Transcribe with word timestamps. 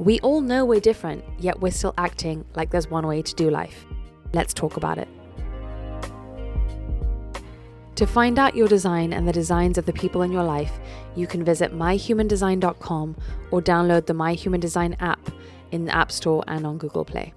We 0.00 0.18
all 0.20 0.40
know 0.40 0.64
we're 0.64 0.80
different, 0.80 1.22
yet 1.38 1.60
we're 1.60 1.72
still 1.72 1.92
acting 1.98 2.46
like 2.54 2.70
there's 2.70 2.88
one 2.88 3.06
way 3.06 3.20
to 3.20 3.34
do 3.34 3.50
life. 3.50 3.84
Let's 4.32 4.54
talk 4.54 4.78
about 4.78 4.96
it. 4.96 5.08
To 7.96 8.06
find 8.06 8.38
out 8.38 8.56
your 8.56 8.66
design 8.66 9.12
and 9.12 9.28
the 9.28 9.32
designs 9.32 9.76
of 9.76 9.84
the 9.84 9.92
people 9.92 10.22
in 10.22 10.32
your 10.32 10.42
life, 10.42 10.72
you 11.16 11.26
can 11.26 11.44
visit 11.44 11.76
myhumandesign.com 11.76 13.14
or 13.50 13.60
download 13.60 14.06
the 14.06 14.14
My 14.14 14.32
Human 14.32 14.58
Design 14.58 14.96
app 15.00 15.30
in 15.70 15.84
the 15.84 15.94
App 15.94 16.10
Store 16.10 16.42
and 16.48 16.66
on 16.66 16.78
Google 16.78 17.04
Play. 17.04 17.34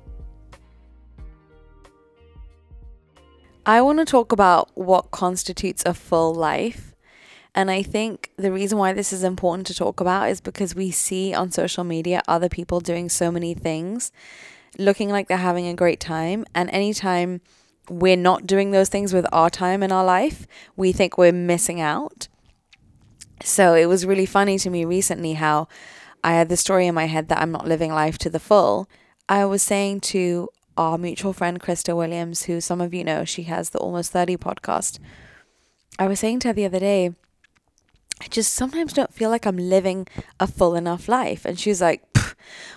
I 3.65 3.81
want 3.81 3.99
to 3.99 4.05
talk 4.05 4.31
about 4.31 4.71
what 4.75 5.11
constitutes 5.11 5.83
a 5.85 5.93
full 5.93 6.33
life. 6.33 6.92
And 7.55 7.69
I 7.69 7.83
think 7.83 8.31
the 8.37 8.51
reason 8.51 8.77
why 8.77 8.93
this 8.93 9.13
is 9.13 9.23
important 9.23 9.67
to 9.67 9.75
talk 9.75 9.99
about 9.99 10.29
is 10.29 10.41
because 10.41 10.73
we 10.73 10.89
see 10.89 11.33
on 11.33 11.51
social 11.51 11.83
media 11.83 12.21
other 12.27 12.49
people 12.49 12.79
doing 12.79 13.09
so 13.09 13.31
many 13.31 13.53
things, 13.53 14.11
looking 14.79 15.09
like 15.09 15.27
they're 15.27 15.37
having 15.37 15.67
a 15.67 15.75
great 15.75 15.99
time. 15.99 16.45
And 16.55 16.69
anytime 16.71 17.41
we're 17.89 18.17
not 18.17 18.47
doing 18.47 18.71
those 18.71 18.89
things 18.89 19.13
with 19.13 19.27
our 19.31 19.49
time 19.49 19.83
in 19.83 19.91
our 19.91 20.03
life, 20.03 20.47
we 20.75 20.91
think 20.91 21.17
we're 21.17 21.31
missing 21.31 21.79
out. 21.79 22.27
So 23.43 23.75
it 23.75 23.85
was 23.85 24.05
really 24.05 24.25
funny 24.25 24.57
to 24.59 24.69
me 24.69 24.85
recently 24.85 25.33
how 25.33 25.67
I 26.23 26.33
had 26.33 26.49
the 26.49 26.57
story 26.57 26.87
in 26.87 26.95
my 26.95 27.05
head 27.05 27.27
that 27.27 27.41
I'm 27.41 27.51
not 27.51 27.67
living 27.67 27.91
life 27.91 28.17
to 28.19 28.29
the 28.29 28.39
full. 28.39 28.89
I 29.29 29.45
was 29.45 29.61
saying 29.61 29.99
to 30.01 30.49
our 30.77 30.97
mutual 30.97 31.33
friend 31.33 31.59
Krista 31.59 31.95
Williams, 31.95 32.43
who 32.43 32.61
some 32.61 32.81
of 32.81 32.93
you 32.93 33.03
know, 33.03 33.25
she 33.25 33.43
has 33.43 33.69
the 33.69 33.79
Almost 33.79 34.11
30 34.11 34.37
podcast. 34.37 34.99
I 35.99 36.07
was 36.07 36.19
saying 36.19 36.39
to 36.39 36.47
her 36.49 36.53
the 36.53 36.65
other 36.65 36.79
day, 36.79 37.11
I 38.21 38.27
just 38.27 38.53
sometimes 38.53 38.93
don't 38.93 39.13
feel 39.13 39.29
like 39.29 39.45
I'm 39.45 39.57
living 39.57 40.07
a 40.39 40.47
full 40.47 40.75
enough 40.75 41.07
life. 41.07 41.45
And 41.45 41.59
she's 41.59 41.81
like, 41.81 42.03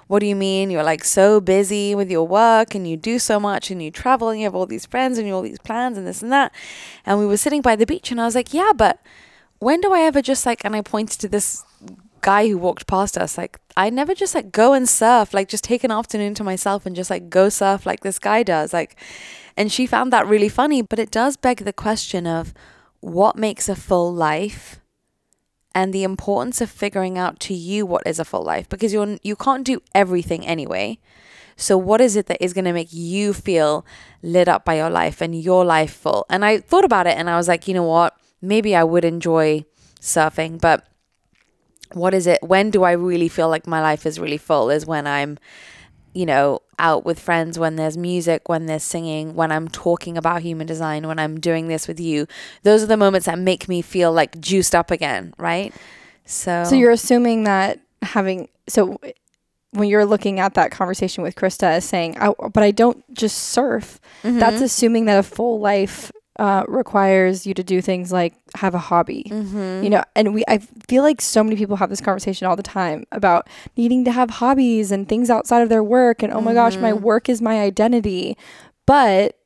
What 0.06 0.20
do 0.20 0.26
you 0.26 0.36
mean? 0.36 0.70
You're 0.70 0.82
like 0.82 1.04
so 1.04 1.40
busy 1.40 1.94
with 1.94 2.10
your 2.10 2.26
work 2.26 2.74
and 2.74 2.88
you 2.88 2.96
do 2.96 3.18
so 3.18 3.38
much 3.38 3.70
and 3.70 3.82
you 3.82 3.90
travel 3.90 4.28
and 4.28 4.40
you 4.40 4.44
have 4.46 4.54
all 4.54 4.66
these 4.66 4.86
friends 4.86 5.18
and 5.18 5.26
you 5.26 5.34
all 5.34 5.42
these 5.42 5.58
plans 5.58 5.98
and 5.98 6.06
this 6.06 6.22
and 6.22 6.32
that. 6.32 6.52
And 7.04 7.18
we 7.18 7.26
were 7.26 7.36
sitting 7.36 7.62
by 7.62 7.76
the 7.76 7.86
beach 7.86 8.10
and 8.10 8.20
I 8.20 8.24
was 8.24 8.34
like, 8.34 8.52
Yeah, 8.52 8.72
but 8.74 9.00
when 9.58 9.80
do 9.80 9.92
I 9.92 10.00
ever 10.02 10.22
just 10.22 10.46
like, 10.46 10.64
and 10.64 10.76
I 10.76 10.82
pointed 10.82 11.20
to 11.20 11.28
this 11.28 11.64
guy 12.20 12.48
who 12.48 12.58
walked 12.58 12.86
past 12.86 13.16
us, 13.16 13.38
like, 13.38 13.58
I 13.76 13.90
never 13.90 14.14
just 14.14 14.34
like 14.34 14.52
go 14.52 14.72
and 14.72 14.88
surf, 14.88 15.32
like 15.32 15.48
just 15.48 15.64
take 15.64 15.84
an 15.84 15.90
afternoon 15.90 16.34
to 16.34 16.44
myself 16.44 16.86
and 16.86 16.96
just 16.96 17.10
like 17.10 17.30
go 17.30 17.48
surf 17.48 17.86
like 17.86 18.00
this 18.00 18.18
guy 18.18 18.42
does. 18.42 18.72
Like, 18.72 18.96
and 19.56 19.70
she 19.70 19.86
found 19.86 20.12
that 20.12 20.26
really 20.26 20.48
funny, 20.48 20.82
but 20.82 20.98
it 20.98 21.10
does 21.10 21.36
beg 21.36 21.58
the 21.58 21.72
question 21.72 22.26
of 22.26 22.52
what 23.00 23.36
makes 23.36 23.68
a 23.68 23.76
full 23.76 24.12
life 24.12 24.80
and 25.76 25.92
the 25.92 26.04
importance 26.04 26.62
of 26.62 26.70
figuring 26.70 27.18
out 27.18 27.38
to 27.38 27.52
you 27.52 27.84
what 27.84 28.02
is 28.06 28.18
a 28.18 28.24
full 28.24 28.42
life 28.42 28.66
because 28.66 28.94
you're 28.94 29.18
you 29.22 29.36
can't 29.36 29.62
do 29.62 29.82
everything 29.94 30.44
anyway. 30.46 30.98
So 31.54 31.76
what 31.76 32.00
is 32.00 32.16
it 32.16 32.26
that 32.28 32.42
is 32.42 32.54
going 32.54 32.64
to 32.64 32.72
make 32.72 32.88
you 32.92 33.34
feel 33.34 33.84
lit 34.22 34.48
up 34.48 34.64
by 34.64 34.76
your 34.78 34.88
life 34.88 35.20
and 35.20 35.38
your 35.38 35.66
life 35.66 35.92
full? 35.92 36.24
And 36.30 36.46
I 36.46 36.60
thought 36.60 36.86
about 36.86 37.06
it 37.06 37.18
and 37.18 37.28
I 37.28 37.36
was 37.36 37.46
like, 37.46 37.68
you 37.68 37.74
know 37.74 37.82
what? 37.82 38.16
Maybe 38.40 38.74
I 38.74 38.84
would 38.84 39.04
enjoy 39.04 39.66
surfing, 40.00 40.58
but 40.58 40.86
what 41.92 42.14
is 42.14 42.26
it? 42.26 42.42
When 42.42 42.70
do 42.70 42.82
I 42.82 42.92
really 42.92 43.28
feel 43.28 43.50
like 43.50 43.66
my 43.66 43.82
life 43.82 44.06
is 44.06 44.18
really 44.18 44.38
full? 44.38 44.70
Is 44.70 44.86
when 44.86 45.06
I'm, 45.06 45.38
you 46.16 46.26
know, 46.26 46.60
out 46.78 47.04
with 47.04 47.20
friends, 47.20 47.58
when 47.58 47.76
there's 47.76 47.96
music, 47.96 48.48
when 48.48 48.66
there's 48.66 48.82
singing, 48.82 49.34
when 49.34 49.52
I'm 49.52 49.68
talking 49.68 50.16
about 50.16 50.42
human 50.42 50.66
design, 50.66 51.06
when 51.06 51.18
I'm 51.18 51.38
doing 51.38 51.68
this 51.68 51.86
with 51.86 52.00
you. 52.00 52.26
Those 52.62 52.82
are 52.82 52.86
the 52.86 52.96
moments 52.96 53.26
that 53.26 53.38
make 53.38 53.68
me 53.68 53.82
feel 53.82 54.12
like 54.12 54.40
juiced 54.40 54.74
up 54.74 54.90
again, 54.90 55.34
right? 55.38 55.74
So 56.24 56.64
So 56.64 56.74
you're 56.74 56.90
assuming 56.90 57.44
that 57.44 57.80
having 58.02 58.48
so 58.66 58.98
when 59.72 59.88
you're 59.88 60.06
looking 60.06 60.40
at 60.40 60.54
that 60.54 60.70
conversation 60.70 61.22
with 61.22 61.34
Krista 61.34 61.64
as 61.64 61.84
saying, 61.84 62.16
I, 62.18 62.32
but 62.52 62.62
I 62.62 62.70
don't 62.70 63.04
just 63.14 63.36
surf. 63.36 64.00
Mm-hmm. 64.22 64.38
That's 64.38 64.62
assuming 64.62 65.04
that 65.04 65.18
a 65.18 65.22
full 65.22 65.60
life 65.60 66.10
uh, 66.38 66.64
requires 66.68 67.46
you 67.46 67.54
to 67.54 67.62
do 67.64 67.80
things 67.80 68.12
like 68.12 68.34
have 68.56 68.74
a 68.74 68.78
hobby. 68.78 69.24
Mm-hmm. 69.30 69.84
You 69.84 69.90
know, 69.90 70.04
and 70.14 70.34
we 70.34 70.44
I 70.48 70.58
feel 70.88 71.02
like 71.02 71.20
so 71.22 71.42
many 71.42 71.56
people 71.56 71.76
have 71.76 71.88
this 71.90 72.00
conversation 72.00 72.46
all 72.46 72.56
the 72.56 72.62
time 72.62 73.04
about 73.12 73.48
needing 73.76 74.04
to 74.04 74.12
have 74.12 74.28
hobbies 74.30 74.92
and 74.92 75.08
things 75.08 75.30
outside 75.30 75.62
of 75.62 75.68
their 75.70 75.82
work 75.82 76.22
and 76.22 76.32
oh 76.32 76.40
my 76.42 76.52
gosh, 76.52 76.76
my 76.76 76.92
Mhm. 76.92 77.00
work 77.00 77.28
is 77.28 77.40
my 77.40 77.60
identity. 77.60 78.36
But 78.84 79.36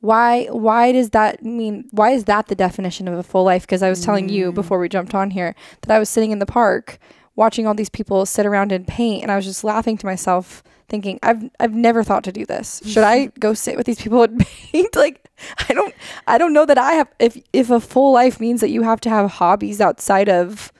why 0.00 0.46
why 0.50 0.92
does 0.92 1.10
that 1.10 1.42
mean 1.42 1.86
why 1.90 2.10
is 2.10 2.24
that 2.24 2.48
the 2.48 2.54
definition 2.54 3.08
of 3.08 3.18
a 3.18 3.22
full 3.22 3.44
life? 3.44 3.62
Because 3.62 3.82
I 3.82 3.88
was 3.88 4.04
telling 4.04 4.28
you 4.28 4.52
Mm. 4.52 4.54
before 4.54 4.78
we 4.78 4.88
jumped 4.88 5.14
on 5.14 5.30
here 5.30 5.54
that 5.82 5.90
I 5.90 5.98
was 5.98 6.08
sitting 6.10 6.30
in 6.30 6.38
the 6.38 6.46
park 6.46 6.98
watching 7.36 7.66
all 7.66 7.74
these 7.74 7.88
people 7.88 8.26
sit 8.26 8.46
around 8.46 8.72
and 8.72 8.86
paint 8.86 9.22
and 9.22 9.32
I 9.32 9.36
was 9.36 9.44
just 9.44 9.64
laughing 9.64 9.96
to 9.98 10.06
myself 10.06 10.62
thinking 10.88 11.18
I've 11.22 11.50
I've 11.58 11.74
never 11.74 12.04
thought 12.04 12.24
to 12.24 12.32
do 12.32 12.44
this. 12.46 12.82
Should 12.86 13.04
I 13.04 13.26
go 13.40 13.54
sit 13.54 13.76
with 13.76 13.86
these 13.86 14.00
people 14.00 14.22
and 14.22 14.38
paint? 14.72 14.94
Like 14.96 15.28
I 15.68 15.74
don't 15.74 15.94
I 16.26 16.38
don't 16.38 16.52
know 16.52 16.64
that 16.66 16.78
I 16.78 16.92
have 16.94 17.08
if 17.18 17.36
if 17.52 17.70
a 17.70 17.80
full 17.80 18.12
life 18.12 18.40
means 18.40 18.60
that 18.60 18.70
you 18.70 18.82
have 18.82 19.00
to 19.00 19.10
have 19.10 19.32
hobbies 19.32 19.80
outside 19.80 20.28
of 20.28 20.72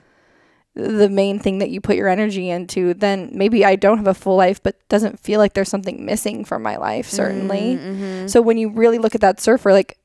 the 0.75 1.09
main 1.09 1.39
thing 1.39 1.59
that 1.59 1.69
you 1.69 1.79
put 1.79 1.95
your 1.95 2.09
energy 2.09 2.49
into, 2.49 2.93
then 2.93 3.29
maybe 3.33 3.63
I 3.63 3.77
don't 3.77 3.97
have 3.97 4.07
a 4.07 4.13
full 4.13 4.35
life, 4.35 4.61
but 4.61 4.75
doesn't 4.89 5.19
feel 5.19 5.39
like 5.39 5.53
there's 5.53 5.69
something 5.69 6.05
missing 6.05 6.43
from 6.43 6.61
my 6.61 6.75
life, 6.75 7.07
certainly. 7.07 7.77
Mm-hmm. 7.77 8.27
So 8.27 8.41
when 8.41 8.57
you 8.57 8.69
really 8.69 8.97
look 8.97 9.15
at 9.15 9.21
that 9.21 9.39
surfer, 9.39 9.71
like, 9.71 9.97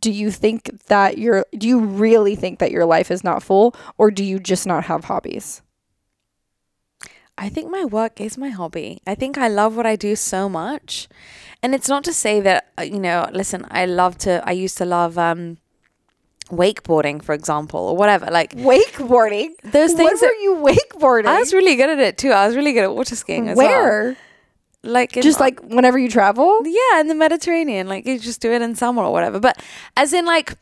do 0.00 0.10
you 0.10 0.30
think 0.30 0.86
that 0.86 1.18
your 1.18 1.44
do 1.56 1.68
you 1.68 1.80
really 1.80 2.34
think 2.36 2.58
that 2.58 2.70
your 2.70 2.84
life 2.84 3.10
is 3.10 3.22
not 3.22 3.42
full, 3.42 3.74
or 3.98 4.10
do 4.10 4.24
you 4.24 4.38
just 4.38 4.66
not 4.66 4.84
have 4.84 5.04
hobbies? 5.04 5.62
I 7.38 7.48
think 7.48 7.70
my 7.70 7.86
work 7.86 8.20
is 8.20 8.36
my 8.36 8.50
hobby. 8.50 9.00
I 9.06 9.14
think 9.14 9.38
I 9.38 9.48
love 9.48 9.74
what 9.74 9.86
I 9.86 9.96
do 9.96 10.14
so 10.14 10.46
much. 10.48 11.08
And 11.62 11.74
it's 11.74 11.88
not 11.88 12.04
to 12.04 12.12
say 12.12 12.40
that, 12.40 12.70
uh, 12.78 12.82
you 12.82 12.98
know, 12.98 13.28
listen, 13.32 13.66
I 13.70 13.86
love 13.86 14.18
to, 14.18 14.42
I 14.46 14.52
used 14.52 14.76
to 14.76 14.84
love 14.84 15.16
um, 15.16 15.56
wakeboarding, 16.50 17.22
for 17.22 17.34
example, 17.34 17.80
or 17.80 17.96
whatever. 17.96 18.26
Like 18.26 18.52
Wakeboarding. 18.52 19.54
those 19.62 19.94
things 19.94 20.20
were 20.20 20.28
that 20.28 20.38
you 20.42 20.56
wakeboarding? 20.62 21.26
I 21.26 21.38
was 21.38 21.54
really 21.54 21.76
good 21.76 21.88
at 21.88 21.98
it 21.98 22.18
too. 22.18 22.30
I 22.30 22.46
was 22.46 22.56
really 22.56 22.74
good 22.74 22.84
at 22.84 22.94
water 22.94 23.16
skiing 23.16 23.48
as 23.48 23.56
well. 23.56 23.68
Where? 23.68 24.16
Like 24.82 25.16
in- 25.16 25.22
Just 25.22 25.40
like 25.40 25.60
whenever 25.60 25.98
you 25.98 26.08
travel. 26.08 26.60
yeah, 26.64 27.00
in 27.00 27.08
the 27.08 27.14
Mediterranean. 27.14 27.86
Like 27.88 28.06
you 28.06 28.18
just 28.18 28.40
do 28.40 28.50
it 28.52 28.62
in 28.62 28.74
summer 28.74 29.02
or 29.02 29.12
whatever. 29.12 29.38
But 29.40 29.62
as 29.96 30.12
in 30.12 30.24
like 30.24 30.54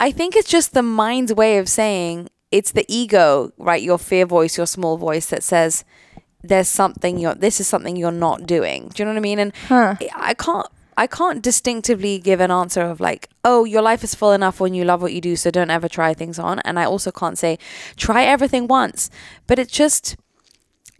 I 0.00 0.10
think 0.10 0.34
it's 0.36 0.48
just 0.48 0.72
the 0.74 0.82
mind's 0.82 1.32
way 1.32 1.58
of 1.58 1.68
saying 1.68 2.28
it's 2.50 2.72
the 2.72 2.84
ego, 2.88 3.52
right? 3.58 3.80
Your 3.82 3.98
fear 3.98 4.26
voice, 4.26 4.56
your 4.56 4.66
small 4.66 4.96
voice 4.96 5.26
that 5.26 5.42
says 5.44 5.84
there's 6.42 6.68
something 6.68 7.18
you're 7.18 7.34
this 7.34 7.60
is 7.60 7.68
something 7.68 7.96
you're 7.96 8.10
not 8.10 8.46
doing. 8.46 8.88
Do 8.94 9.02
you 9.02 9.04
know 9.04 9.12
what 9.12 9.18
I 9.18 9.20
mean? 9.20 9.38
And 9.38 9.52
Huh. 9.68 9.94
I 10.16 10.34
can't 10.34 10.66
I 10.96 11.06
can't 11.06 11.40
distinctively 11.42 12.18
give 12.18 12.40
an 12.40 12.50
answer 12.50 12.82
of 12.82 13.00
like, 13.00 13.28
oh, 13.44 13.64
your 13.64 13.80
life 13.82 14.02
is 14.04 14.14
full 14.14 14.32
enough 14.32 14.60
when 14.60 14.74
you 14.74 14.84
love 14.84 15.00
what 15.00 15.12
you 15.14 15.20
do, 15.20 15.34
so 15.36 15.50
don't 15.50 15.70
ever 15.70 15.88
try 15.88 16.12
things 16.12 16.38
on. 16.38 16.58
And 16.60 16.78
I 16.78 16.84
also 16.84 17.10
can't 17.12 17.38
say 17.38 17.58
try 17.96 18.24
everything 18.24 18.66
once. 18.66 19.08
But 19.46 19.58
it's 19.58 19.72
just 19.72 20.16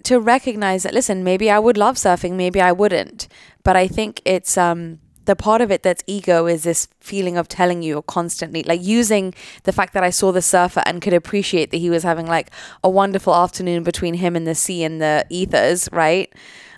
to 0.04 0.20
recognize 0.20 0.82
that 0.82 0.94
listen, 0.94 1.24
maybe 1.24 1.50
I 1.50 1.58
would 1.58 1.76
love 1.76 1.96
surfing, 1.96 2.32
maybe 2.32 2.60
I 2.60 2.72
wouldn't. 2.72 3.28
But 3.62 3.76
I 3.76 3.86
think 3.88 4.20
it's 4.24 4.56
um 4.56 5.00
the 5.26 5.36
part 5.36 5.60
of 5.60 5.70
it 5.70 5.82
that's 5.82 6.02
ego 6.06 6.46
is 6.46 6.64
this 6.64 6.88
feeling 7.00 7.36
of 7.36 7.46
telling 7.46 7.82
you 7.82 7.96
or 7.98 8.02
constantly 8.02 8.62
like 8.64 8.82
using 8.82 9.34
the 9.64 9.72
fact 9.72 9.92
that 9.94 10.02
I 10.02 10.10
saw 10.10 10.32
the 10.32 10.42
surfer 10.42 10.82
and 10.86 11.02
could 11.02 11.12
appreciate 11.12 11.70
that 11.70 11.76
he 11.76 11.90
was 11.90 12.02
having 12.02 12.26
like 12.26 12.50
a 12.82 12.90
wonderful 12.90 13.34
afternoon 13.34 13.84
between 13.84 14.14
him 14.14 14.34
and 14.34 14.46
the 14.46 14.54
sea 14.54 14.82
and 14.82 15.00
the 15.00 15.24
ethers, 15.28 15.88
right? 15.92 16.32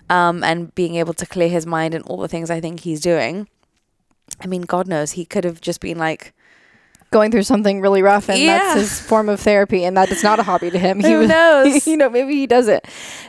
Um, 0.09 0.43
and 0.43 0.75
being 0.75 0.95
able 0.95 1.13
to 1.15 1.25
clear 1.25 1.49
his 1.49 1.65
mind 1.65 1.95
and 1.95 2.05
all 2.05 2.17
the 2.17 2.27
things 2.27 2.51
I 2.51 2.59
think 2.59 2.81
he's 2.81 2.99
doing. 2.99 3.47
I 4.41 4.47
mean, 4.47 4.63
God 4.63 4.87
knows 4.87 5.13
he 5.13 5.25
could 5.25 5.45
have 5.45 5.61
just 5.61 5.79
been 5.79 5.97
like, 5.97 6.33
Going 7.13 7.31
through 7.31 7.43
something 7.43 7.79
really 7.79 8.01
rough, 8.01 8.27
and 8.29 8.39
Yeah. 8.39 8.57
that's 8.57 8.73
his 8.79 8.99
form 8.99 9.29
of 9.29 9.39
therapy, 9.39 9.85
and 9.85 9.95
that 9.95 10.11
is 10.11 10.23
not 10.23 10.39
a 10.39 10.43
hobby 10.43 10.71
to 10.71 10.79
him. 10.79 10.99
Who 11.09 11.27
knows? 11.27 11.85
you 11.91 11.95
know, 11.95 12.09
maybe 12.09 12.33
he 12.33 12.47
does 12.47 12.67
it. 12.67 12.85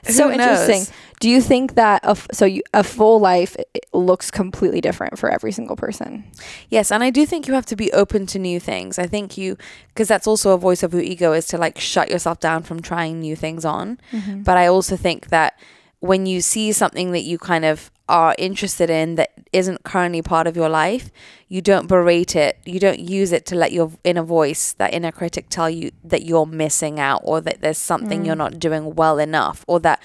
So 0.09 0.31
Who 0.31 0.37
knows? 0.37 0.69
interesting. 0.69 0.95
Do 1.21 1.29
you 1.31 1.41
think 1.41 1.75
that 1.77 2.03
a 2.05 2.11
f- 2.11 2.27
so 2.33 2.45
you, 2.45 2.63
a 2.75 2.83
full 2.83 3.19
life 3.21 3.57
it 3.75 3.87
looks 3.93 4.31
completely 4.31 4.81
different 4.81 5.19
for 5.19 5.31
every 5.31 5.53
single 5.53 5.77
person? 5.77 6.25
Yes, 6.71 6.91
and 6.91 7.05
I 7.05 7.11
do 7.11 7.25
think 7.27 7.47
you 7.47 7.55
have 7.55 7.67
to 7.67 7.77
be 7.77 7.93
open 7.93 8.27
to 8.27 8.39
new 8.39 8.59
things. 8.59 8.99
I 8.99 9.07
think 9.07 9.39
you, 9.39 9.57
because 9.89 10.09
that's 10.09 10.27
also 10.27 10.51
a 10.53 10.59
voice 10.59 10.83
of 10.83 10.93
your 10.93 11.03
ego, 11.03 11.33
is 11.33 11.47
to 11.49 11.59
like 11.59 11.79
shut 11.79 12.09
yourself 12.11 12.41
down 12.41 12.63
from 12.63 12.81
trying 12.83 13.21
new 13.21 13.37
things 13.37 13.65
on. 13.65 14.01
Mm-hmm. 14.13 14.43
But 14.43 14.57
I 14.57 14.67
also 14.67 14.97
think 14.97 15.29
that 15.29 15.59
when 16.01 16.27
you 16.27 16.41
see 16.41 16.73
something 16.73 17.13
that 17.13 17.23
you 17.23 17.39
kind 17.39 17.65
of 17.65 17.91
are 18.09 18.35
interested 18.39 18.91
in 18.91 19.15
that 19.15 19.33
isn't 19.53 19.85
currently 19.85 20.21
part 20.21 20.47
of 20.47 20.56
your 20.56 20.69
life, 20.69 21.11
you 21.49 21.62
don't 21.62 21.87
berate 21.87 22.37
it. 22.37 22.59
You 22.65 22.81
don't 22.81 22.99
use 22.99 23.33
it 23.33 23.47
to 23.47 23.55
let 23.55 23.73
your 23.73 23.93
inner 24.03 24.23
voice, 24.23 24.73
that 24.75 24.93
inner 24.93 25.12
critic, 25.12 25.47
tell 25.49 25.71
you 25.71 25.93
that 26.03 26.25
you're 26.25 26.47
missing 26.47 27.01
out 27.01 27.21
or 27.25 27.41
that 27.41 27.61
there's 27.61 27.79
something 27.79 28.25
you're 28.25 28.35
mm. 28.35 28.39
not 28.39 28.59
doing 28.59 28.95
well 28.95 29.19
enough 29.19 29.65
or 29.67 29.81
that 29.81 30.03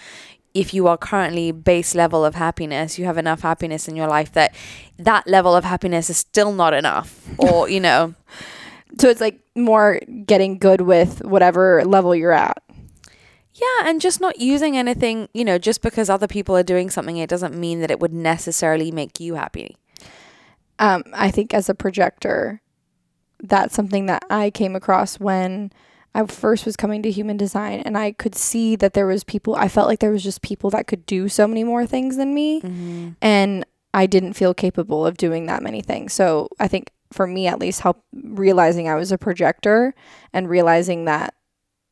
if 0.54 0.74
you 0.74 0.88
are 0.88 0.98
currently 0.98 1.52
base 1.52 1.94
level 1.94 2.26
of 2.26 2.36
happiness, 2.36 2.98
you 2.98 3.06
have 3.06 3.18
enough 3.18 3.42
happiness 3.42 3.88
in 3.88 3.96
your 3.96 4.08
life 4.08 4.32
that 4.34 4.56
that 4.98 5.28
level 5.28 5.56
of 5.56 5.64
happiness 5.64 6.10
is 6.10 6.18
still 6.18 6.52
not 6.52 6.74
enough 6.74 7.28
or, 7.38 7.70
you 7.70 7.80
know, 7.80 8.16
So 8.98 9.10
it's 9.10 9.22
like 9.22 9.40
more 9.56 10.00
getting 10.26 10.58
good 10.58 10.82
with 10.82 11.24
whatever 11.24 11.84
level 11.86 12.16
you're 12.16 12.32
at. 12.32 12.62
Yeah, 13.60 13.90
and 13.90 14.00
just 14.00 14.22
not 14.22 14.40
using 14.40 14.78
anything, 14.78 15.28
you 15.34 15.44
know, 15.44 15.58
just 15.58 15.82
because 15.82 16.10
other 16.10 16.28
people 16.28 16.56
are 16.56 16.64
doing 16.64 16.90
something, 16.90 17.18
it 17.18 17.30
doesn't 17.30 17.56
mean 17.56 17.82
that 17.82 17.92
it 17.92 18.00
would 18.00 18.14
necessarily 18.14 18.92
make 18.92 19.20
you 19.20 19.36
happy. 19.36 19.76
um, 20.80 21.04
I 21.14 21.30
think 21.30 21.54
as 21.54 21.68
a 21.68 21.76
projector, 21.76 22.62
that's 23.42 23.76
something 23.76 24.06
that 24.06 24.24
I 24.30 24.50
came 24.50 24.76
across 24.76 25.20
when 25.20 25.72
I 26.16 26.26
first 26.26 26.66
was 26.66 26.76
coming 26.78 27.04
to 27.04 27.12
human 27.12 27.38
design, 27.38 27.82
and 27.82 27.98
I 27.98 28.14
could 28.14 28.34
see 28.36 28.76
that 28.78 28.94
there 28.94 29.06
was 29.08 29.24
people. 29.24 29.56
I 29.56 29.68
felt 29.68 29.88
like 29.88 30.00
there 30.00 30.12
was 30.12 30.24
just 30.24 30.42
people 30.42 30.70
that 30.72 30.88
could 30.88 31.06
do 31.06 31.28
so 31.28 31.48
many 31.48 31.64
more 31.64 31.86
things 31.86 32.16
than 32.18 32.34
me, 32.34 32.62
and 33.22 33.66
I 33.94 34.06
didn't 34.06 34.34
feel 34.34 34.54
capable 34.54 35.06
of 35.06 35.18
doing 35.18 35.48
that 35.48 35.62
many 35.64 35.82
things. 35.82 36.14
So 36.14 36.48
I 36.60 36.68
think 36.68 36.92
for 37.12 37.28
me, 37.28 37.48
at 37.48 37.60
least, 37.60 37.82
help 37.82 38.04
realizing 38.14 38.88
I 38.88 38.96
was 38.96 39.12
a 39.12 39.18
projector 39.18 39.94
and 40.34 40.50
realizing 40.50 41.06
that 41.06 41.34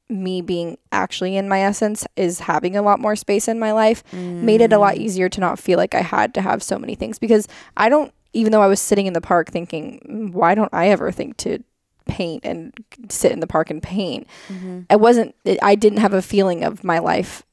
me 0.09 0.42
being 0.42 0.77
actually 0.92 1.36
in 1.36 1.50
my 1.50 1.62
essence 1.62 2.07
is 2.15 2.39
having 2.39 2.75
a 2.75 2.81
lot 2.81 3.00
more 3.00 3.15
space 3.15 3.48
in 3.48 3.59
my 3.59 3.71
life 3.74 4.04
made 4.13 4.62
it 4.62 4.71
a 4.71 4.77
lot 4.77 4.95
mm. 4.95 5.00
easier 5.00 5.27
to 5.27 5.42
not 5.42 5.59
feel 5.59 5.77
like 5.77 5.94
I 5.94 6.01
had 6.01 6.33
to 6.36 6.42
have 6.42 6.63
so 6.63 6.80
many 6.80 6.95
things 6.95 7.19
because 7.19 7.48
I 7.75 7.89
don't 7.89 8.13
even 8.33 8.51
though 8.51 8.62
I 8.62 8.68
was 8.68 8.80
sitting 8.80 9.07
in 9.07 9.13
the 9.13 9.21
park 9.21 9.50
thinking 9.50 10.00
"Mm, 10.09 10.31
why 10.31 10.56
don't 10.56 10.74
I 10.74 10.89
ever 10.89 11.12
think 11.12 11.38
to 11.38 11.63
paint 12.06 12.45
and 12.45 12.74
sit 13.09 13.31
in 13.33 13.42
the 13.42 13.48
park 13.48 13.69
and 13.69 13.83
paint? 13.83 14.27
Mm-hmm. 14.48 14.81
I 14.89 14.95
wasn't 14.95 15.36
it, 15.44 15.59
I 15.62 15.75
didn't 15.75 16.00
have 16.00 16.13
a 16.13 16.21
feeling 16.21 16.63
of 16.63 16.83
my 16.83 17.00
life 17.00 17.44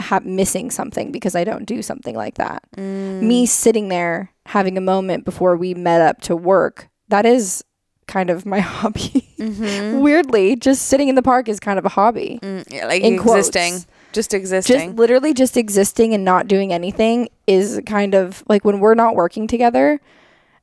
ha- 0.00 0.20
missing 0.24 0.70
something 0.70 1.12
because 1.12 1.36
I 1.36 1.44
don't 1.44 1.64
do 1.64 1.80
something 1.80 2.16
like 2.16 2.36
that. 2.36 2.64
Me 2.76 3.44
mm. 3.44 3.48
sitting 3.48 3.88
there 3.88 4.32
having 4.46 4.76
a 4.76 4.80
moment 4.80 5.24
before 5.24 5.56
we 5.56 5.74
met 5.74 6.00
up 6.00 6.20
to 6.22 6.34
work 6.34 6.88
that 7.10 7.26
is 7.26 7.62
kind 8.10 8.28
of 8.28 8.44
my 8.44 8.60
hobby. 8.74 9.28
Mm-hmm. 9.38 10.00
Weirdly 10.00 10.56
just 10.56 10.86
sitting 10.86 11.08
in 11.08 11.14
the 11.14 11.22
park 11.22 11.48
is 11.48 11.58
kind 11.58 11.78
of 11.78 11.84
a 11.84 11.88
hobby. 11.88 12.38
Mm, 12.42 12.70
yeah, 12.70 12.86
like 12.86 13.02
In 13.02 13.18
quotes. 13.18 13.48
existing, 13.48 13.86
just 14.12 14.34
existing. 14.34 14.76
just 14.78 14.96
literally 14.96 15.32
just 15.32 15.56
existing 15.56 16.12
and 16.12 16.24
not 16.24 16.48
doing 16.48 16.72
anything 16.72 17.28
is 17.46 17.80
kind 17.86 18.14
of 18.14 18.44
like 18.48 18.64
when 18.64 18.80
we're 18.80 18.94
not 18.94 19.14
working 19.14 19.46
together 19.46 20.00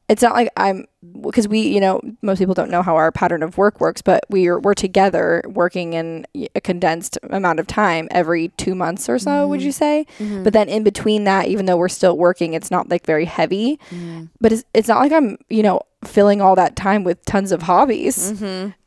it's 0.10 0.22
not 0.22 0.34
like 0.34 0.50
i'm 0.56 0.86
because 1.22 1.48
we 1.48 1.60
you 1.60 1.80
know 1.80 2.02
most 2.22 2.40
people 2.40 2.54
don't 2.54 2.70
know 2.70 2.82
how 2.82 2.96
our 2.96 3.12
pattern 3.12 3.44
of 3.44 3.58
work 3.58 3.80
works 3.80 4.02
but 4.02 4.24
we're 4.30 4.60
we're 4.60 4.74
together 4.74 5.44
working 5.48 5.94
in 5.94 6.26
a 6.56 6.62
condensed 6.62 7.18
amount 7.30 7.60
of 7.60 7.68
time 7.68 8.08
every 8.12 8.50
two 8.58 8.74
months 8.74 9.10
or 9.10 9.20
so 9.20 9.48
would 9.48 9.62
you 9.62 9.70
mm-hmm. 9.70 9.78
say? 9.78 10.06
Mm-hmm. 10.20 10.44
But 10.44 10.54
then 10.54 10.70
in 10.70 10.84
between 10.84 11.26
that 11.26 11.48
even 11.48 11.66
though 11.66 11.78
we're 11.78 11.90
still 11.90 12.18
working 12.18 12.54
it's 12.54 12.72
not 12.72 12.90
like 12.90 13.06
very 13.06 13.26
heavy. 13.26 13.80
Mm. 13.90 14.30
But 14.40 14.54
it's, 14.54 14.64
it's 14.74 14.88
not 14.88 15.00
like 15.00 15.12
i'm 15.12 15.38
you 15.50 15.64
know 15.64 15.82
filling 16.08 16.42
all 16.42 16.56
that 16.56 16.76
time 16.76 17.04
with 17.04 17.24
tons 17.26 17.52
of 17.52 17.64
hobbies 17.64 18.42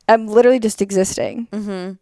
i'm 0.07 0.27
literally 0.27 0.59
just 0.59 0.81
existing 0.81 1.47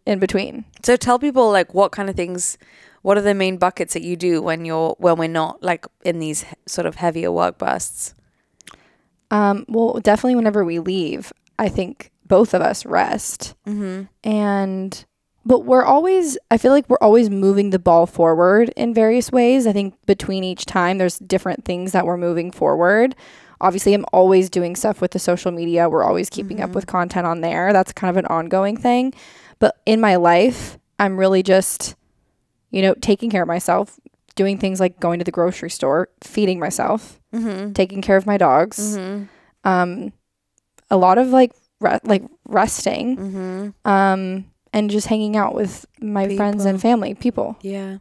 in 0.06 0.18
between 0.18 0.64
so 0.82 0.96
tell 0.96 1.18
people 1.18 1.50
like 1.50 1.74
what 1.74 1.92
kind 1.92 2.08
of 2.08 2.16
things, 2.16 2.58
what 3.02 3.18
are 3.18 3.22
the 3.22 3.34
main 3.34 3.56
buckets 3.56 3.94
that 3.94 4.02
you 4.02 4.16
do 4.16 4.42
when 4.42 4.64
you're 4.64 4.94
when 4.98 5.16
we're 5.16 5.28
not 5.28 5.62
like 5.62 5.86
in 6.04 6.18
these 6.18 6.44
sort 6.66 6.86
of 6.86 6.96
heavier 6.96 7.30
work 7.30 7.58
bursts? 7.58 8.14
Um, 9.30 9.64
well, 9.68 10.00
definitely 10.02 10.34
whenever 10.34 10.64
we 10.64 10.78
leave, 10.78 11.32
I 11.58 11.68
think 11.68 12.10
both 12.26 12.54
of 12.54 12.62
us 12.62 12.84
rest. 12.84 13.54
Mm-hmm. 13.66 14.04
And, 14.24 15.04
but 15.44 15.60
we're 15.60 15.84
always, 15.84 16.36
I 16.50 16.58
feel 16.58 16.72
like 16.72 16.88
we're 16.88 16.98
always 17.00 17.30
moving 17.30 17.70
the 17.70 17.78
ball 17.78 18.06
forward 18.06 18.72
in 18.76 18.92
various 18.92 19.30
ways. 19.30 19.68
I 19.68 19.72
think 19.72 19.94
between 20.04 20.42
each 20.42 20.66
time, 20.66 20.98
there's 20.98 21.18
different 21.20 21.64
things 21.64 21.92
that 21.92 22.06
we're 22.06 22.16
moving 22.16 22.50
forward. 22.50 23.14
Obviously, 23.60 23.92
I'm 23.94 24.04
always 24.12 24.48
doing 24.50 24.74
stuff 24.76 25.00
with 25.00 25.10
the 25.10 25.18
social 25.18 25.50
media. 25.52 25.88
We're 25.88 26.04
always 26.04 26.30
keeping 26.30 26.60
up 26.60 26.70
with 26.74 26.86
content 26.86 27.26
on 27.26 27.40
there. 27.42 27.72
That's 27.72 27.92
kind 27.92 28.10
of 28.10 28.16
an 28.16 28.26
ongoing 28.26 28.76
thing. 28.76 29.12
But 29.58 29.76
in 29.84 30.00
my 30.00 30.16
life, 30.16 30.78
I'm 30.98 31.18
really 31.18 31.42
just, 31.42 31.94
you 32.70 32.80
know, 32.82 32.94
taking 32.94 33.28
care 33.30 33.42
of 33.42 33.48
myself, 33.48 34.00
doing 34.34 34.56
things 34.58 34.80
like 34.80 34.98
going 35.00 35.18
to 35.18 35.24
the 35.24 35.30
grocery 35.30 35.70
store, 35.70 36.08
feeding 36.22 36.58
myself, 36.58 37.20
taking 37.74 38.00
care 38.02 38.16
of 38.16 38.26
my 38.26 38.36
dogs, 38.38 38.96
um, 39.64 40.12
a 40.90 40.96
lot 40.96 41.18
of 41.18 41.28
like 41.28 41.52
re- 41.80 42.00
like 42.04 42.22
resting, 42.48 43.74
um, 43.84 44.46
and 44.72 44.88
just 44.90 45.08
hanging 45.08 45.36
out 45.36 45.54
with 45.54 45.84
my 46.00 46.26
friends 46.36 46.64
and 46.64 46.80
family, 46.80 47.14
people. 47.14 47.56
Yeah, 47.60 47.98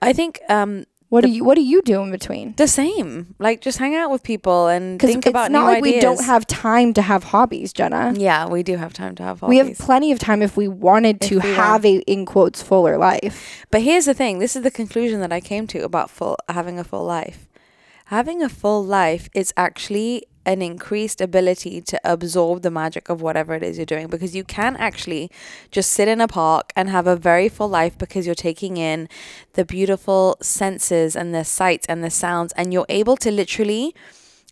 I 0.00 0.12
think 0.12 0.40
um 0.48 0.86
What 1.12 1.20
The- 1.20 1.28
do 1.28 1.34
you 1.34 1.44
What 1.44 1.56
do 1.56 1.62
you 1.62 1.82
do 1.82 2.00
in 2.00 2.10
between? 2.10 2.54
the 2.56 2.66
same. 2.66 3.34
Like 3.38 3.60
just 3.60 3.76
hang 3.76 3.94
out 3.94 4.10
with 4.10 4.22
people 4.22 4.68
and 4.68 4.96
Because 4.98 5.10
think 5.10 5.26
it's 5.26 5.30
about 5.30 5.50
not 5.52 5.66
new 5.66 5.72
like 5.74 5.82
we 5.82 6.00
don't 6.00 6.24
have 6.24 6.46
time 6.46 6.94
to 6.94 7.02
have 7.02 7.24
hobbies, 7.24 7.74
Jenna. 7.74 8.14
Yeah, 8.16 8.48
we 8.48 8.62
do 8.62 8.78
have 8.78 8.94
time 8.94 9.14
to 9.16 9.22
have 9.22 9.40
hobbies. 9.40 9.50
We 9.50 9.58
have 9.58 9.76
plenty 9.76 10.10
of 10.10 10.18
time 10.18 10.40
if 10.40 10.56
we 10.56 10.68
wanted 10.68 11.20
to 11.28 11.38
we 11.40 11.50
have 11.52 11.84
a 11.84 11.98
in 12.14 12.24
quotes 12.24 12.62
fuller 12.62 12.96
life. 12.96 13.66
But 13.70 13.82
here's 13.82 14.06
the 14.06 14.14
thing 14.14 14.38
this 14.38 14.56
is 14.56 14.62
the 14.62 14.70
conclusion 14.70 15.20
that 15.20 15.32
I 15.34 15.40
came 15.40 15.66
to 15.66 15.84
about 15.84 16.08
full 16.08 16.38
having 16.48 16.78
a 16.78 16.84
full 16.84 17.04
life. 17.04 17.46
Having 18.06 18.42
a 18.42 18.48
full 18.48 18.82
life 18.82 19.28
is 19.34 19.52
actually 19.54 20.24
an 20.44 20.62
increased 20.62 21.20
ability 21.20 21.80
to 21.80 22.00
absorb 22.04 22.62
the 22.62 22.70
magic 22.70 23.08
of 23.08 23.22
whatever 23.22 23.54
it 23.54 23.62
is 23.62 23.76
you're 23.76 23.86
doing 23.86 24.08
because 24.08 24.34
you 24.34 24.44
can 24.44 24.76
actually 24.76 25.30
just 25.70 25.90
sit 25.90 26.08
in 26.08 26.20
a 26.20 26.28
park 26.28 26.72
and 26.74 26.88
have 26.88 27.06
a 27.06 27.16
very 27.16 27.48
full 27.48 27.68
life 27.68 27.96
because 27.98 28.26
you're 28.26 28.34
taking 28.34 28.76
in 28.76 29.08
the 29.54 29.64
beautiful 29.64 30.36
senses 30.40 31.14
and 31.14 31.34
the 31.34 31.44
sights 31.44 31.86
and 31.88 32.02
the 32.02 32.10
sounds 32.10 32.52
and 32.56 32.72
you're 32.72 32.86
able 32.88 33.16
to 33.16 33.30
literally 33.30 33.94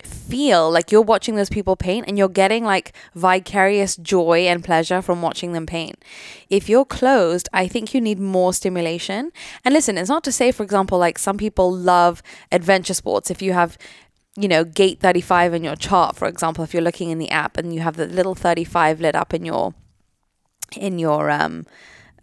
feel 0.02 0.70
like 0.70 0.90
you're 0.90 1.02
watching 1.02 1.36
those 1.36 1.50
people 1.50 1.76
paint 1.76 2.06
and 2.08 2.16
you're 2.16 2.28
getting 2.28 2.64
like 2.64 2.92
vicarious 3.14 3.96
joy 3.96 4.40
and 4.40 4.64
pleasure 4.64 5.02
from 5.02 5.22
watching 5.22 5.52
them 5.52 5.66
paint. 5.66 6.02
If 6.48 6.68
you're 6.68 6.84
closed, 6.84 7.48
I 7.52 7.68
think 7.68 7.94
you 7.94 8.00
need 8.00 8.18
more 8.18 8.52
stimulation. 8.52 9.32
And 9.64 9.74
listen, 9.74 9.98
it's 9.98 10.08
not 10.08 10.24
to 10.24 10.32
say, 10.32 10.52
for 10.52 10.62
example, 10.62 10.98
like 10.98 11.18
some 11.18 11.36
people 11.36 11.72
love 11.72 12.22
adventure 12.50 12.94
sports. 12.94 13.30
If 13.30 13.42
you 13.42 13.52
have 13.52 13.76
you 14.40 14.48
know, 14.48 14.64
gate 14.64 15.00
35 15.00 15.54
in 15.54 15.64
your 15.64 15.76
chart, 15.76 16.16
for 16.16 16.26
example, 16.26 16.64
if 16.64 16.72
you're 16.72 16.82
looking 16.82 17.10
in 17.10 17.18
the 17.18 17.30
app 17.30 17.56
and 17.56 17.74
you 17.74 17.80
have 17.80 17.96
the 17.96 18.06
little 18.06 18.34
35 18.34 19.00
lit 19.00 19.14
up 19.14 19.34
in 19.34 19.44
your 19.44 19.74
in 20.76 21.00
your 21.00 21.30
um 21.30 21.66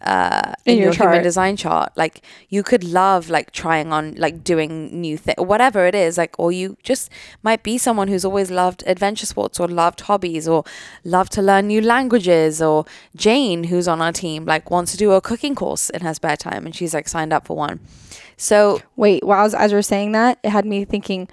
uh 0.00 0.54
In 0.64 0.74
in, 0.74 0.78
your 0.78 0.86
your, 0.86 0.94
human 0.94 1.22
design 1.22 1.56
chart 1.56 1.92
like 1.96 2.22
you 2.48 2.62
could 2.62 2.82
love 2.82 3.28
like 3.28 3.50
trying 3.50 3.92
on 3.92 4.14
like 4.14 4.42
doing 4.42 4.98
new 4.98 5.18
things, 5.18 5.36
whatever 5.38 5.84
it 5.86 5.94
is 5.94 6.16
like 6.16 6.34
or 6.38 6.50
you 6.50 6.78
just 6.82 7.10
might 7.42 7.62
be 7.62 7.76
someone 7.76 8.08
who's 8.08 8.24
always 8.24 8.50
loved 8.50 8.82
adventure 8.86 9.26
sports 9.26 9.60
or 9.60 9.68
loved 9.68 10.00
hobbies 10.02 10.48
or 10.48 10.64
love 11.04 11.28
to 11.30 11.42
learn 11.42 11.66
new 11.66 11.82
languages 11.82 12.62
or 12.62 12.86
jane 13.16 13.64
who's 13.64 13.88
on 13.88 14.00
our 14.00 14.12
team 14.12 14.46
like 14.46 14.70
wants 14.70 14.92
to 14.92 14.96
do 14.96 15.10
a 15.12 15.20
cooking 15.20 15.56
course 15.56 15.90
in 15.90 16.00
her 16.00 16.14
spare 16.14 16.36
time 16.36 16.64
and 16.64 16.74
she's 16.76 16.94
like 16.94 17.08
signed 17.08 17.32
up 17.32 17.44
for 17.44 17.56
one 17.56 17.80
so 18.38 18.80
Wait, 18.96 19.24
while 19.24 19.40
I 19.40 19.42
was, 19.42 19.52
as 19.52 19.72
you 19.72 19.76
were 19.76 19.82
saying 19.82 20.12
that, 20.12 20.38
it 20.42 20.50
had 20.50 20.64
me 20.64 20.84
thinking. 20.84 21.28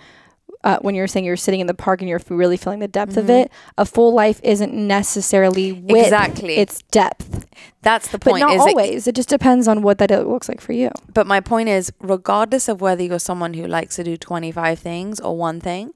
Uh, 0.66 0.80
when 0.82 0.96
you're 0.96 1.08
saying 1.08 1.24
you're 1.24 1.38
sitting 1.38 1.60
in 1.60 1.68
the 1.68 1.76
park 1.76 2.02
and 2.02 2.10
you're 2.10 2.20
really 2.28 2.58
feeling 2.58 2.80
the 2.80 2.88
depth 2.88 3.18
of 3.18 3.30
it, 3.30 3.52
a 3.78 3.86
full 3.86 4.12
life 4.14 4.42
isn't 4.44 4.74
necessarily 4.74 5.72
width. 5.72 5.86
Mm-hmm. 5.90 5.96
Exactly. 5.98 6.56
It's 6.58 6.82
depth. 6.90 7.46
that's 7.84 8.08
the 8.08 8.18
point. 8.18 8.42
But 8.42 8.48
not 8.48 8.58
always. 8.58 9.08
It 9.08 9.14
just 9.14 9.30
depends 9.30 9.68
on 9.68 9.84
what 9.84 10.00
that 10.00 10.10
it 10.10 10.26
looks 10.26 10.50
like 10.50 10.60
for 10.60 10.74
you. 10.74 10.90
But 11.14 11.28
my 11.28 11.40
point 11.40 11.70
is, 11.70 11.94
regardless 12.00 12.68
of 12.68 12.82
whether 12.82 13.04
you're 13.04 13.20
someone 13.20 13.54
who 13.54 13.68
likes 13.68 13.96
to 13.98 14.04
do 14.04 14.18
25 14.18 14.80
things 14.80 15.20
or 15.20 15.38
one 15.38 15.62
thing, 15.62 15.94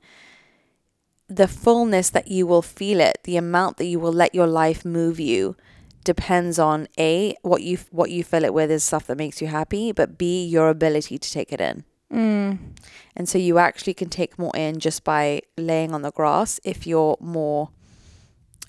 the 1.28 1.48
fullness 1.48 2.12
that 2.12 2.28
you 2.28 2.46
will 2.46 2.62
feel 2.62 3.00
it, 3.00 3.20
the 3.24 3.38
amount 3.38 3.78
that 3.78 3.86
you 3.86 4.00
will 4.00 4.14
let 4.14 4.36
your 4.36 4.48
life 4.48 4.86
move 4.86 5.20
you, 5.20 5.56
depends 6.04 6.60
on 6.60 6.88
a 6.98 7.36
what 7.42 7.64
you 7.64 7.78
what 7.92 8.12
you 8.12 8.24
fill 8.24 8.44
it 8.44 8.54
with 8.54 8.72
is 8.72 8.84
stuff 8.84 9.08
that 9.08 9.18
makes 9.18 9.42
you 9.42 9.48
happy, 9.48 9.92
but 9.92 10.18
b 10.18 10.46
your 10.46 10.70
ability 10.70 11.18
to 11.18 11.32
take 11.32 11.52
it 11.52 11.60
in. 11.60 11.86
And 12.12 13.28
so 13.28 13.38
you 13.38 13.58
actually 13.58 13.94
can 13.94 14.10
take 14.10 14.39
more 14.39 14.51
in 14.56 14.80
just 14.80 15.04
by 15.04 15.42
laying 15.58 15.94
on 15.94 16.01
the 16.01 16.12
grass 16.12 16.60
if 16.63 16.88
you're 16.88 17.18
more 17.20 17.70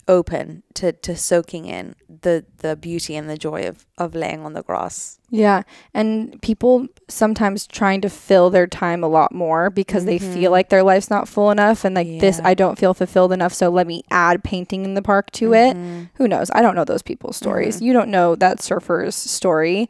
open 0.09 0.65
to, 0.75 0.91
to 0.91 1.15
soaking 1.17 1.67
in 1.67 1.95
the, 2.09 2.45
the 2.59 2.75
beauty 2.75 3.15
and 3.15 3.31
the 3.31 3.37
joy 3.37 3.69
of, 3.69 3.87
of 3.97 4.13
laying 4.13 4.41
on 4.45 4.55
the 4.55 4.63
grass. 4.63 5.21
Yeah. 5.31 5.63
And 5.95 6.41
people 6.43 6.89
sometimes 7.07 7.65
trying 7.69 8.01
to 8.01 8.11
fill 8.11 8.51
their 8.51 8.67
time 8.67 9.05
a 9.05 9.09
lot 9.09 9.33
more 9.33 9.71
because 9.71 10.07
they 10.07 10.19
feel 10.19 10.51
like 10.51 10.69
their 10.69 10.83
life's 10.83 11.11
not 11.11 11.29
full 11.29 11.53
enough 11.53 11.85
and 11.85 11.95
like 11.95 12.09
this 12.19 12.39
Mm-hmm. 12.39 12.47
I 12.47 12.55
don't 12.55 12.77
feel 12.79 12.93
fulfilled 12.95 13.33
enough 13.33 13.53
so 13.55 13.69
let 13.71 13.87
me 13.87 14.03
add 14.11 14.43
painting 14.43 14.85
in 14.85 14.95
the 14.95 15.03
park 15.03 15.31
to 15.33 15.51
Mm-hmm. 15.51 16.01
it. 16.03 16.09
Who 16.15 16.27
knows? 16.27 16.51
I 16.55 16.61
don't 16.63 16.75
know 16.75 16.85
those 16.85 17.03
people's 17.03 17.37
stories. 17.37 17.81
You 17.81 17.93
don't 17.93 18.11
know 18.11 18.35
that 18.35 18.61
surfer's 18.61 19.15
story. 19.15 19.89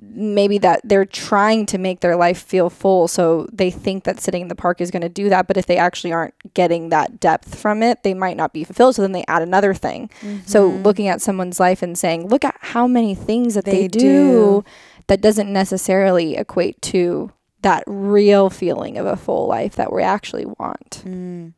Maybe 0.00 0.58
that 0.58 0.80
they're 0.84 1.04
trying 1.04 1.66
to 1.66 1.78
make 1.78 2.00
their 2.00 2.16
life 2.16 2.42
feel 2.42 2.70
full 2.70 3.06
so 3.06 3.46
they 3.52 3.70
think 3.70 4.04
that 4.04 4.18
sitting 4.20 4.42
in 4.42 4.48
the 4.48 4.54
park 4.54 4.80
is 4.80 4.90
going 4.90 5.02
to 5.02 5.08
do 5.08 5.28
that 5.28 5.46
but 5.46 5.56
if 5.56 5.66
they 5.66 5.76
actually 5.76 6.12
aren't 6.12 6.34
getting 6.54 6.88
that 6.88 7.20
depth 7.20 7.54
from 7.58 7.82
it 7.82 8.02
they 8.02 8.14
might 8.14 8.36
not 8.36 8.52
be 8.52 8.64
fulfilled 8.64 8.94
so 8.94 9.02
then 9.02 9.12
they 9.12 9.24
add 9.28 9.42
another 9.42 9.74
thing 9.74 10.08
so 10.46 10.66
looking 10.68 11.08
at 11.08 11.20
someone's 11.20 11.60
life 11.60 11.82
and 11.82 11.98
saying 11.98 12.26
look 12.28 12.44
at 12.44 12.56
how 12.60 12.86
many 12.86 13.14
things 13.14 13.54
that 13.54 13.64
they, 13.64 13.82
They 13.82 13.88
do, 13.88 13.98
do. 13.98 14.64
that 15.08 15.20
doesn't 15.20 15.52
necessarily 15.52 16.36
equate 16.36 16.80
to 16.82 17.30
that 17.60 17.84
real 17.86 18.50
feeling 18.50 18.96
of 18.98 19.06
a 19.06 19.16
full 19.16 19.46
life 19.46 19.76
that 19.76 19.92
we 19.92 20.02
actually 20.02 20.46
want 20.46 21.02
Mm. 21.04 21.52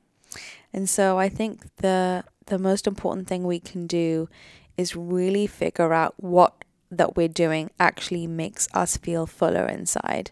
And 0.72 0.90
so 0.90 1.18
I 1.20 1.28
think 1.28 1.76
the 1.76 2.24
the 2.46 2.58
most 2.58 2.86
important 2.88 3.28
thing 3.28 3.44
we 3.44 3.60
can 3.60 3.86
do 3.86 4.28
is 4.76 4.96
really 4.96 5.46
figure 5.46 5.92
out 5.92 6.14
what 6.16 6.63
that 6.98 7.16
we're 7.16 7.28
doing 7.28 7.70
actually 7.78 8.26
makes 8.26 8.68
us 8.74 8.96
feel 8.96 9.26
fuller 9.26 9.66
inside. 9.66 10.30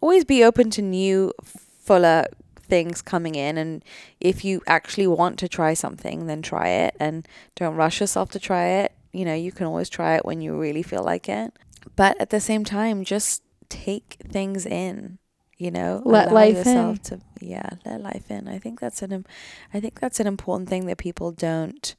Always 0.00 0.24
be 0.24 0.44
open 0.44 0.70
to 0.70 0.82
new 0.82 1.32
fuller 1.42 2.26
things 2.62 3.00
coming 3.00 3.34
in 3.36 3.56
and 3.56 3.84
if 4.20 4.44
you 4.44 4.60
actually 4.66 5.06
want 5.06 5.38
to 5.38 5.46
try 5.48 5.72
something 5.72 6.26
then 6.26 6.42
try 6.42 6.66
it 6.68 6.96
and 6.98 7.26
don't 7.54 7.76
rush 7.76 8.00
yourself 8.00 8.30
to 8.30 8.40
try 8.40 8.66
it. 8.66 8.92
You 9.12 9.24
know, 9.24 9.34
you 9.34 9.52
can 9.52 9.66
always 9.66 9.88
try 9.88 10.16
it 10.16 10.24
when 10.24 10.40
you 10.40 10.56
really 10.58 10.82
feel 10.82 11.02
like 11.04 11.28
it. 11.28 11.52
But 11.94 12.20
at 12.20 12.30
the 12.30 12.40
same 12.40 12.64
time 12.64 13.04
just 13.04 13.42
take 13.68 14.16
things 14.28 14.66
in 14.66 15.18
you 15.58 15.70
know 15.70 16.02
Let 16.04 16.26
allow 16.26 16.34
life 16.34 16.56
yourself 16.56 16.96
in. 16.96 17.02
to 17.04 17.20
yeah 17.40 17.70
let 17.84 18.00
life 18.02 18.30
in 18.30 18.46
i 18.46 18.58
think 18.58 18.78
that's 18.78 19.02
an 19.02 19.24
i 19.72 19.80
think 19.80 19.98
that's 19.98 20.20
an 20.20 20.26
important 20.26 20.68
thing 20.68 20.86
that 20.86 20.98
people 20.98 21.32
don't 21.32 21.94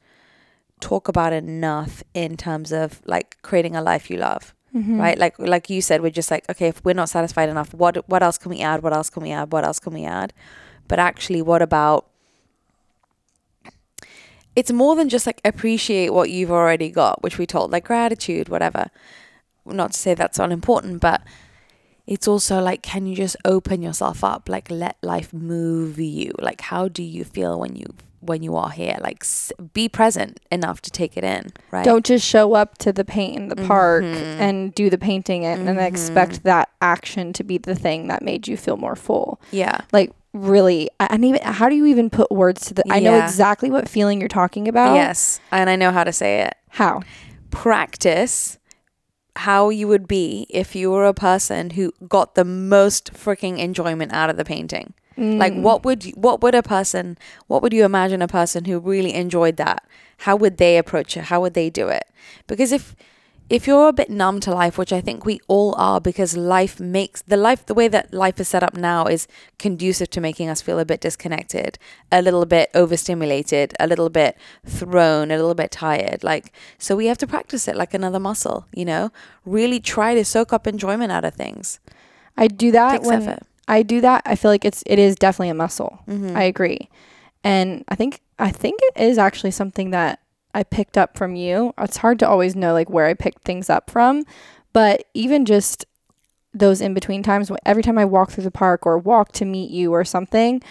talk 0.79 1.07
about 1.07 1.33
enough 1.33 2.03
in 2.13 2.37
terms 2.37 2.71
of 2.71 3.01
like 3.05 3.37
creating 3.41 3.75
a 3.75 3.81
life 3.81 4.09
you 4.09 4.17
love 4.17 4.53
Mm-hmm. 4.75 4.99
right? 4.99 5.17
Like 5.17 5.39
like 5.39 5.69
you 5.69 5.81
said 5.81 6.01
we're 6.01 6.11
just 6.11 6.29
like 6.29 6.47
okay 6.49 6.67
if 6.67 6.83
we're 6.83 6.93
not 6.93 7.09
satisfied 7.09 7.49
enough 7.49 7.73
what 7.73 8.07
what 8.09 8.21
else 8.21 8.37
can 8.37 8.49
we 8.49 8.61
add? 8.61 8.83
What 8.83 8.93
else 8.93 9.09
can 9.09 9.23
we 9.23 9.31
add? 9.31 9.51
What 9.51 9.63
else 9.63 9.79
can 9.79 9.93
we 9.93 10.03
add? 10.03 10.33
But 10.87 10.99
actually 10.99 11.41
what 11.41 11.61
about 11.61 12.05
it's 14.55 14.71
more 14.71 14.95
than 14.95 15.07
just 15.09 15.25
like 15.25 15.39
appreciate 15.45 16.09
what 16.13 16.29
you've 16.29 16.51
already 16.51 16.89
got 16.89 17.23
which 17.23 17.37
we 17.37 17.45
told 17.47 17.71
like 17.71 17.85
gratitude 17.85 18.49
whatever. 18.49 18.87
Not 19.65 19.93
to 19.93 19.99
say 19.99 20.13
that's 20.13 20.37
unimportant 20.37 21.01
but 21.01 21.21
it's 22.05 22.27
also 22.27 22.61
like 22.61 22.81
can 22.81 23.07
you 23.07 23.15
just 23.15 23.37
open 23.45 23.81
yourself 23.81 24.23
up? 24.23 24.47
Like 24.49 24.69
let 24.69 24.97
life 25.01 25.33
move 25.33 25.97
you. 25.97 26.33
Like 26.39 26.61
how 26.61 26.87
do 26.87 27.01
you 27.01 27.23
feel 27.23 27.57
when 27.59 27.75
you 27.77 27.95
when 28.19 28.41
you 28.43 28.55
are 28.55 28.71
here 28.71 28.97
like 29.01 29.19
s- 29.21 29.51
be 29.73 29.87
present 29.87 30.39
enough 30.51 30.81
to 30.81 30.89
take 30.89 31.15
it 31.17 31.23
in 31.23 31.51
right 31.71 31.85
Don't 31.85 32.05
just 32.05 32.25
show 32.25 32.53
up 32.53 32.77
to 32.79 32.91
the 32.91 33.05
paint 33.05 33.37
in 33.37 33.47
the 33.49 33.55
park 33.55 34.03
Mhm. 34.03 34.39
and 34.39 34.75
do 34.75 34.89
the 34.89 34.97
painting 34.97 35.45
and, 35.45 35.69
and 35.69 35.79
expect 35.79 36.43
that 36.43 36.69
action 36.81 37.31
to 37.33 37.43
be 37.43 37.57
the 37.57 37.75
thing 37.75 38.07
that 38.07 38.21
made 38.23 38.47
you 38.47 38.57
feel 38.57 38.77
more 38.77 38.95
full. 38.95 39.39
yeah 39.51 39.81
Like 39.91 40.11
really, 40.33 40.89
I- 40.99 41.07
and 41.11 41.23
even 41.25 41.41
how 41.43 41.69
do 41.69 41.75
you 41.75 41.85
even 41.85 42.09
put 42.09 42.29
words 42.31 42.65
to 42.67 42.73
the? 42.73 42.83
I 42.91 42.99
know 42.99 43.17
exactly 43.17 43.69
what 43.71 43.87
feeling 43.89 44.19
you're 44.19 44.27
talking 44.29 44.67
about. 44.67 44.95
yes 44.95 45.39
and 45.51 45.69
i 45.69 45.75
know 45.75 45.91
how 45.91 46.03
to 46.03 46.11
say 46.11 46.41
it 46.41 46.55
How? 46.69 47.01
practice 47.51 48.57
how 49.35 49.69
you 49.69 49.87
would 49.87 50.07
be 50.07 50.47
if 50.49 50.75
you 50.75 50.89
were 50.89 51.05
a 51.05 51.13
person 51.13 51.71
who 51.71 51.91
got 52.07 52.33
the 52.35 52.45
most 52.45 53.13
freaking 53.13 53.59
enjoyment 53.59 54.11
out 54.13 54.29
of 54.31 54.37
the 54.37 54.45
painting. 54.45 54.93
Like 55.17 55.53
Mm. 55.53 55.61
what 55.61 55.83
would 55.83 56.03
what 56.15 56.41
would 56.41 56.53
a 56.55 56.61
person 56.61 57.17
what 57.47 57.61
would 57.63 57.73
you 57.73 57.83
imagine 57.85 58.21
a 58.21 58.27
person 58.27 58.65
who 58.65 58.79
really 58.79 59.13
enjoyed 59.13 59.57
that? 59.57 59.83
How 60.19 60.35
would 60.35 60.57
they 60.57 60.77
approach 60.77 61.17
it? 61.17 61.25
How 61.25 61.41
would 61.41 61.53
they 61.55 61.69
do 61.69 61.87
it? 61.87 62.03
Because 62.45 62.71
if 62.71 62.95
if 63.49 63.65
you're 63.65 63.87
a 63.87 63.93
bit 63.93 64.09
numb 64.09 64.41
to 64.41 64.51
life, 64.53 64.77
which 64.77 64.91
I 64.91 64.99
think 64.99 65.25
we 65.25 65.39
all 65.47 65.73
are 65.77 66.01
because 66.01 66.35
life 66.35 66.81
makes 66.81 67.21
the 67.21 67.37
life 67.37 67.65
the 67.65 67.73
way 67.73 67.87
that 67.87 68.13
life 68.13 68.39
is 68.41 68.49
set 68.49 68.61
up 68.61 68.75
now 68.75 69.05
is 69.05 69.25
conducive 69.57 70.09
to 70.11 70.21
making 70.21 70.49
us 70.49 70.61
feel 70.61 70.79
a 70.79 70.85
bit 70.85 70.99
disconnected, 70.99 71.79
a 72.11 72.21
little 72.21 72.45
bit 72.45 72.69
overstimulated, 72.75 73.73
a 73.79 73.87
little 73.87 74.09
bit 74.09 74.37
thrown, 74.65 75.31
a 75.31 75.37
little 75.37 75.55
bit 75.55 75.71
tired. 75.71 76.23
Like 76.23 76.51
so 76.77 76.95
we 76.95 77.05
have 77.07 77.17
to 77.19 77.27
practice 77.27 77.67
it 77.69 77.75
like 77.77 77.93
another 77.93 78.19
muscle, 78.19 78.65
you 78.73 78.85
know? 78.85 79.11
Really 79.45 79.79
try 79.79 80.13
to 80.13 80.25
soak 80.25 80.51
up 80.51 80.67
enjoyment 80.67 81.11
out 81.11 81.23
of 81.25 81.33
things. 81.33 81.79
I 82.35 82.47
do 82.47 82.69
that 82.71 82.91
Takes 82.97 83.07
when 83.07 83.21
effort. 83.23 83.43
I 83.67 83.83
do 83.83 84.01
that. 84.01 84.21
I 84.25 84.35
feel 84.35 84.51
like 84.51 84.65
it's 84.65 84.83
it 84.85 84.99
is 84.99 85.15
definitely 85.15 85.49
a 85.49 85.53
muscle. 85.55 85.99
Mhm. 86.07 86.35
I 86.35 86.43
agree, 86.43 86.89
and 87.43 87.83
I 87.89 87.95
think 87.95 88.21
I 88.39 88.51
think 88.51 88.79
it 88.83 89.01
is 89.03 89.17
actually 89.17 89.51
something 89.51 89.91
that 89.91 90.19
I 90.53 90.63
picked 90.63 90.97
up 90.97 91.17
from 91.17 91.35
you. 91.35 91.73
It's 91.77 91.97
hard 91.97 92.19
to 92.19 92.27
always 92.27 92.55
know 92.55 92.73
like 92.73 92.89
where 92.89 93.05
I 93.07 93.13
picked 93.13 93.43
things 93.43 93.69
up 93.69 93.89
from, 93.89 94.23
but 94.73 95.05
even 95.13 95.45
just 95.45 95.85
those 96.53 96.81
in 96.81 96.93
between 96.93 97.21
times, 97.23 97.51
every 97.65 97.83
time 97.83 97.97
I 97.99 98.05
walk 98.05 98.31
through 98.31 98.45
the 98.45 98.51
park 98.51 98.85
or 98.85 98.97
walk 98.97 99.31
to 99.33 99.45
meet 99.45 99.69
you 99.69 99.91
or 99.93 100.03
something, 100.03 100.61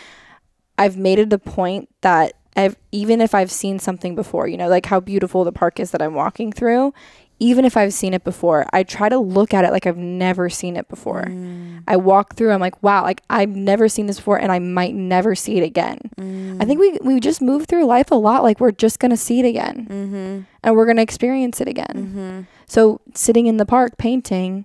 I've 0.79 0.97
made 0.97 1.19
it 1.19 1.33
a 1.33 1.38
point 1.38 1.88
that 2.00 2.33
I've, 2.57 2.76
even 2.91 3.21
if 3.21 3.35
I've 3.35 3.50
seen 3.53 3.79
something 3.79 4.15
before, 4.17 4.49
you 4.49 4.57
know, 4.57 4.69
like 4.69 4.87
how 4.87 4.99
beautiful 4.99 5.45
the 5.45 5.53
park 5.53 5.79
is 5.79 5.91
that 5.93 6.03
I'm 6.03 6.15
walking 6.15 6.50
through, 6.50 6.93
even 7.38 7.64
if 7.66 7.76
I've 7.76 7.93
seen 7.93 8.14
it 8.14 8.25
before, 8.25 8.66
I 8.73 8.83
try 8.83 9.09
to 9.11 9.19
look 9.19 9.52
at 9.52 9.64
it 9.64 9.71
like 9.71 9.87
I've 9.87 9.97
never 9.99 10.49
seen 10.49 10.75
it 10.76 10.88
before. 10.88 11.25
Mm. 11.25 11.83
I 11.87 11.97
walk 11.97 12.35
through, 12.35 12.50
I'm 12.52 12.61
like, 12.61 12.83
wow, 12.83 13.02
like 13.02 13.21
I've 13.28 13.50
never 13.50 13.88
seen 13.88 14.07
this 14.07 14.16
before 14.16 14.38
and 14.40 14.50
I 14.50 14.59
might 14.59 14.95
never 14.95 15.35
see 15.35 15.59
it 15.59 15.62
again. 15.62 15.99
Mm. 16.19 16.62
I 16.62 16.64
think 16.64 16.81
we 16.81 16.99
we 17.02 17.21
just 17.21 17.43
move 17.43 17.66
through 17.66 17.85
life 17.85 18.11
a 18.11 18.14
lot 18.14 18.43
like 18.43 18.59
we're 18.59 18.71
just 18.73 18.99
going 18.99 19.11
to 19.11 19.16
see 19.19 19.40
it 19.40 19.45
again 19.47 19.87
Mm-hmm. 19.90 20.40
and 20.64 20.76
we're 20.76 20.87
going 20.87 20.97
to 20.97 21.02
experience 21.02 21.61
it 21.61 21.69
again. 21.69 21.95
Mm-hmm. 21.95 22.40
So 22.66 23.00
sitting 23.14 23.47
in 23.47 23.59
the 23.59 23.66
park 23.66 23.99
painting, 23.99 24.64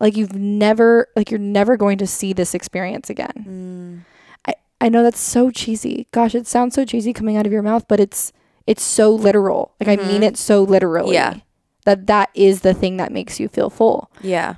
like 0.00 0.16
you've 0.16 0.34
never 0.34 1.08
like 1.16 1.30
you're 1.30 1.38
never 1.38 1.76
going 1.76 1.98
to 1.98 2.06
see 2.06 2.32
this 2.32 2.54
experience 2.54 3.10
again. 3.10 4.04
Mm. 4.06 4.54
I 4.78 4.90
know 4.90 5.02
that's 5.02 5.18
so 5.20 5.50
cheesy. 5.50 6.06
Gosh, 6.12 6.34
it 6.34 6.46
sounds 6.46 6.74
so 6.74 6.84
cheesy 6.84 7.14
coming 7.14 7.36
out 7.38 7.46
of 7.46 7.52
your 7.52 7.62
mouth, 7.62 7.86
but 7.88 7.98
it's 7.98 8.32
it's 8.66 8.82
so 8.82 9.10
literal. 9.10 9.72
Like 9.80 9.88
I 9.88 9.96
mean 10.02 10.20
Mhm. 10.20 10.28
it 10.28 10.36
so 10.36 10.62
literally. 10.62 11.14
Yeah. 11.14 11.36
That 11.86 12.08
that 12.08 12.30
is 12.34 12.62
the 12.62 12.74
thing 12.74 12.96
that 12.96 13.12
makes 13.12 13.38
you 13.38 13.46
feel 13.48 13.70
full. 13.70 14.10
Yeah. 14.20 14.56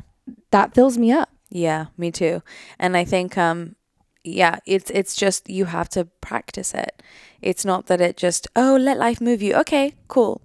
That 0.50 0.74
fills 0.74 0.96
me 0.96 1.12
up. 1.12 1.28
Yeah, 1.50 1.86
me 1.98 2.10
too. 2.10 2.42
And 2.78 2.96
I 2.96 3.04
think 3.04 3.36
um 3.36 3.76
yeah, 4.24 4.60
it's 4.64 4.90
it's 4.90 5.14
just 5.14 5.48
you 5.50 5.66
have 5.66 5.90
to 5.90 6.06
practice 6.22 6.72
it. 6.72 7.02
It's 7.42 7.66
not 7.66 7.86
that 7.86 8.00
it 8.00 8.16
just 8.16 8.48
oh, 8.56 8.78
let 8.80 8.96
life 8.96 9.20
move 9.20 9.42
you. 9.42 9.54
Okay, 9.56 9.94
cool. 10.08 10.40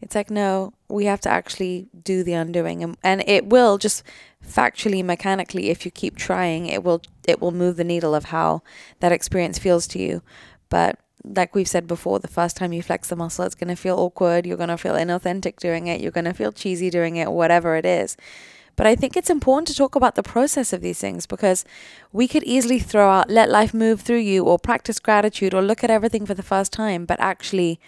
It's 0.00 0.16
like 0.16 0.28
no, 0.28 0.72
we 0.88 1.04
have 1.04 1.20
to 1.22 1.30
actually 1.30 1.86
do 2.02 2.24
the 2.24 2.32
undoing 2.32 2.82
and 2.82 2.96
and 3.04 3.22
it 3.28 3.46
will 3.46 3.78
just 3.78 4.02
factually 4.44 5.04
mechanically 5.04 5.70
if 5.70 5.84
you 5.84 5.92
keep 5.92 6.16
trying, 6.16 6.66
it 6.66 6.82
will 6.82 7.02
it 7.28 7.40
will 7.40 7.52
move 7.52 7.76
the 7.76 7.84
needle 7.84 8.16
of 8.16 8.24
how 8.26 8.62
that 8.98 9.12
experience 9.12 9.60
feels 9.60 9.86
to 9.88 10.00
you. 10.00 10.22
But 10.68 10.98
like 11.34 11.54
we've 11.54 11.68
said 11.68 11.86
before, 11.86 12.18
the 12.18 12.28
first 12.28 12.56
time 12.56 12.72
you 12.72 12.82
flex 12.82 13.08
the 13.08 13.16
muscle, 13.16 13.44
it's 13.44 13.54
going 13.54 13.68
to 13.68 13.76
feel 13.76 13.98
awkward. 13.98 14.46
You're 14.46 14.56
going 14.56 14.68
to 14.68 14.78
feel 14.78 14.94
inauthentic 14.94 15.56
doing 15.56 15.86
it. 15.88 16.00
You're 16.00 16.12
going 16.12 16.24
to 16.24 16.34
feel 16.34 16.52
cheesy 16.52 16.90
doing 16.90 17.16
it, 17.16 17.32
whatever 17.32 17.76
it 17.76 17.84
is. 17.84 18.16
But 18.76 18.86
I 18.86 18.94
think 18.94 19.16
it's 19.16 19.30
important 19.30 19.68
to 19.68 19.74
talk 19.74 19.94
about 19.94 20.14
the 20.14 20.22
process 20.22 20.72
of 20.72 20.82
these 20.82 20.98
things 20.98 21.26
because 21.26 21.64
we 22.12 22.28
could 22.28 22.44
easily 22.44 22.78
throw 22.78 23.10
out 23.10 23.30
let 23.30 23.48
life 23.48 23.72
move 23.72 24.02
through 24.02 24.18
you 24.18 24.44
or 24.44 24.58
practice 24.58 24.98
gratitude 24.98 25.54
or 25.54 25.62
look 25.62 25.82
at 25.82 25.90
everything 25.90 26.26
for 26.26 26.34
the 26.34 26.42
first 26.42 26.72
time. 26.72 27.06
But 27.06 27.18
actually, 27.18 27.80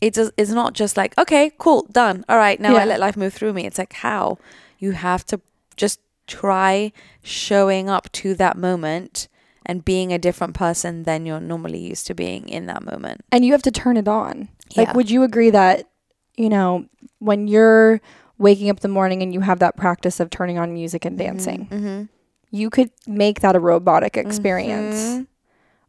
it 0.00 0.14
does, 0.14 0.30
it's 0.36 0.52
not 0.52 0.74
just 0.74 0.96
like, 0.96 1.18
okay, 1.18 1.50
cool, 1.58 1.86
done. 1.90 2.24
All 2.28 2.38
right, 2.38 2.60
now 2.60 2.76
I 2.76 2.84
let 2.84 3.00
life 3.00 3.16
move 3.16 3.34
through 3.34 3.52
me. 3.52 3.66
It's 3.66 3.78
like 3.78 3.92
how 3.94 4.38
you 4.78 4.92
have 4.92 5.26
to 5.26 5.40
just 5.76 6.00
try 6.28 6.92
showing 7.22 7.90
up 7.90 8.10
to 8.12 8.34
that 8.34 8.56
moment 8.56 9.26
and 9.68 9.84
being 9.84 10.12
a 10.12 10.18
different 10.18 10.54
person 10.54 11.02
than 11.04 11.26
you're 11.26 11.40
normally 11.40 11.78
used 11.78 12.06
to 12.06 12.14
being 12.14 12.48
in 12.48 12.66
that 12.66 12.82
moment. 12.82 13.20
And 13.30 13.44
you 13.44 13.52
have 13.52 13.62
to 13.62 13.70
turn 13.70 13.96
it 13.98 14.08
on. 14.08 14.48
Like 14.76 14.94
would 14.94 15.10
you 15.10 15.22
agree 15.22 15.50
that, 15.50 15.88
you 16.36 16.48
know, 16.48 16.86
when 17.18 17.46
you're 17.48 18.00
waking 18.38 18.70
up 18.70 18.76
in 18.78 18.82
the 18.82 18.88
morning 18.88 19.22
and 19.22 19.34
you 19.34 19.40
have 19.40 19.58
that 19.58 19.76
practice 19.76 20.20
of 20.20 20.30
turning 20.30 20.58
on 20.58 20.72
music 20.72 21.04
and 21.04 21.18
dancing, 21.18 21.66
Mm-hmm. 21.70 22.02
you 22.50 22.70
could 22.70 22.90
make 23.06 23.40
that 23.40 23.54
a 23.56 23.60
robotic 23.60 24.16
experience. 24.16 24.96
Mhm. 24.96 25.26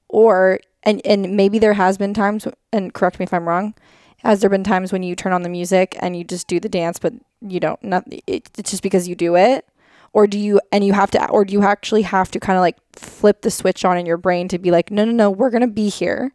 Or 0.07 0.59
and 0.83 1.01
and 1.05 1.35
maybe 1.37 1.59
there 1.59 1.73
has 1.73 1.97
been 1.97 2.13
times 2.13 2.47
and 2.73 2.93
correct 2.93 3.19
me 3.19 3.23
if 3.23 3.33
I'm 3.33 3.47
wrong. 3.47 3.73
Has 4.23 4.41
there 4.41 4.49
been 4.49 4.63
times 4.63 4.91
when 4.91 5.03
you 5.03 5.15
turn 5.15 5.31
on 5.33 5.43
the 5.43 5.49
music 5.49 5.95
and 6.01 6.15
you 6.17 6.23
just 6.23 6.47
do 6.47 6.59
the 6.59 6.67
dance 6.69 6.99
but 6.99 7.13
you 7.41 7.59
don't 7.59 7.81
not 7.83 8.03
it, 8.11 8.49
it's 8.57 8.71
just 8.71 8.83
because 8.83 9.07
you 9.07 9.15
do 9.15 9.35
it? 9.35 9.65
Or 10.13 10.27
do 10.27 10.39
you 10.39 10.59
and 10.71 10.83
you 10.83 10.93
have 10.93 11.11
to 11.11 11.29
or 11.29 11.45
do 11.45 11.53
you 11.53 11.63
actually 11.63 12.01
have 12.03 12.31
to 12.31 12.39
kind 12.39 12.57
of 12.57 12.61
like 12.61 12.77
flip 12.93 13.41
the 13.41 13.51
switch 13.51 13.85
on 13.85 13.97
in 13.97 14.05
your 14.05 14.17
brain 14.17 14.47
to 14.47 14.57
be 14.57 14.71
like 14.71 14.91
no 14.91 15.05
no 15.05 15.11
no 15.11 15.29
we're 15.29 15.51
going 15.51 15.61
to 15.61 15.67
be 15.67 15.89
here 15.89 16.33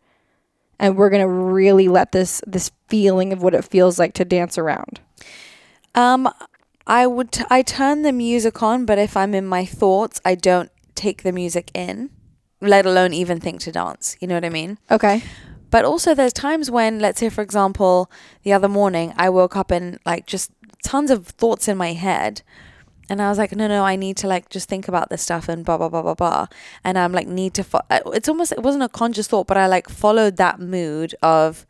and 0.78 0.96
we're 0.96 1.10
going 1.10 1.22
to 1.22 1.28
really 1.28 1.88
let 1.88 2.12
this 2.12 2.42
this 2.46 2.70
feeling 2.88 3.32
of 3.32 3.42
what 3.42 3.54
it 3.54 3.64
feels 3.64 3.98
like 3.98 4.14
to 4.14 4.24
dance 4.24 4.58
around. 4.58 5.00
Um, 5.94 6.28
I 6.86 7.06
would 7.06 7.32
t- 7.32 7.44
I 7.50 7.62
turn 7.62 8.02
the 8.02 8.12
music 8.12 8.62
on, 8.62 8.84
but 8.84 8.98
if 8.98 9.16
I'm 9.16 9.34
in 9.34 9.46
my 9.46 9.64
thoughts, 9.64 10.20
I 10.24 10.34
don't 10.34 10.70
take 10.94 11.22
the 11.22 11.32
music 11.32 11.70
in, 11.74 12.10
let 12.60 12.86
alone 12.86 13.12
even 13.12 13.40
think 13.40 13.60
to 13.62 13.72
dance. 13.72 14.16
You 14.20 14.28
know 14.28 14.34
what 14.34 14.44
I 14.44 14.50
mean? 14.50 14.78
Okay. 14.90 15.22
But 15.70 15.84
also, 15.84 16.14
there's 16.14 16.32
times 16.32 16.70
when, 16.70 17.00
let's 17.00 17.18
say, 17.18 17.28
for 17.28 17.42
example, 17.42 18.10
the 18.42 18.52
other 18.52 18.68
morning, 18.68 19.12
I 19.16 19.28
woke 19.28 19.56
up 19.56 19.70
and 19.70 19.98
like 20.06 20.26
just 20.26 20.52
tons 20.84 21.10
of 21.10 21.26
thoughts 21.26 21.66
in 21.66 21.76
my 21.76 21.94
head, 21.94 22.42
and 23.08 23.20
I 23.20 23.28
was 23.28 23.38
like, 23.38 23.52
no, 23.52 23.66
no, 23.66 23.84
I 23.84 23.96
need 23.96 24.16
to 24.18 24.26
like 24.26 24.48
just 24.48 24.68
think 24.68 24.88
about 24.88 25.10
this 25.10 25.22
stuff 25.22 25.48
and 25.48 25.64
blah 25.64 25.76
blah 25.76 25.88
blah 25.88 26.02
blah 26.02 26.14
blah. 26.14 26.46
And 26.82 26.98
I'm 26.98 27.12
like, 27.12 27.26
need 27.26 27.54
to. 27.54 27.64
Fo- 27.64 27.80
it's 27.90 28.28
almost 28.28 28.52
it 28.52 28.62
wasn't 28.62 28.84
a 28.84 28.88
conscious 28.88 29.26
thought, 29.26 29.46
but 29.46 29.56
I 29.56 29.66
like 29.66 29.88
followed 29.88 30.36
that 30.36 30.60
mood 30.60 31.14
of 31.22 31.66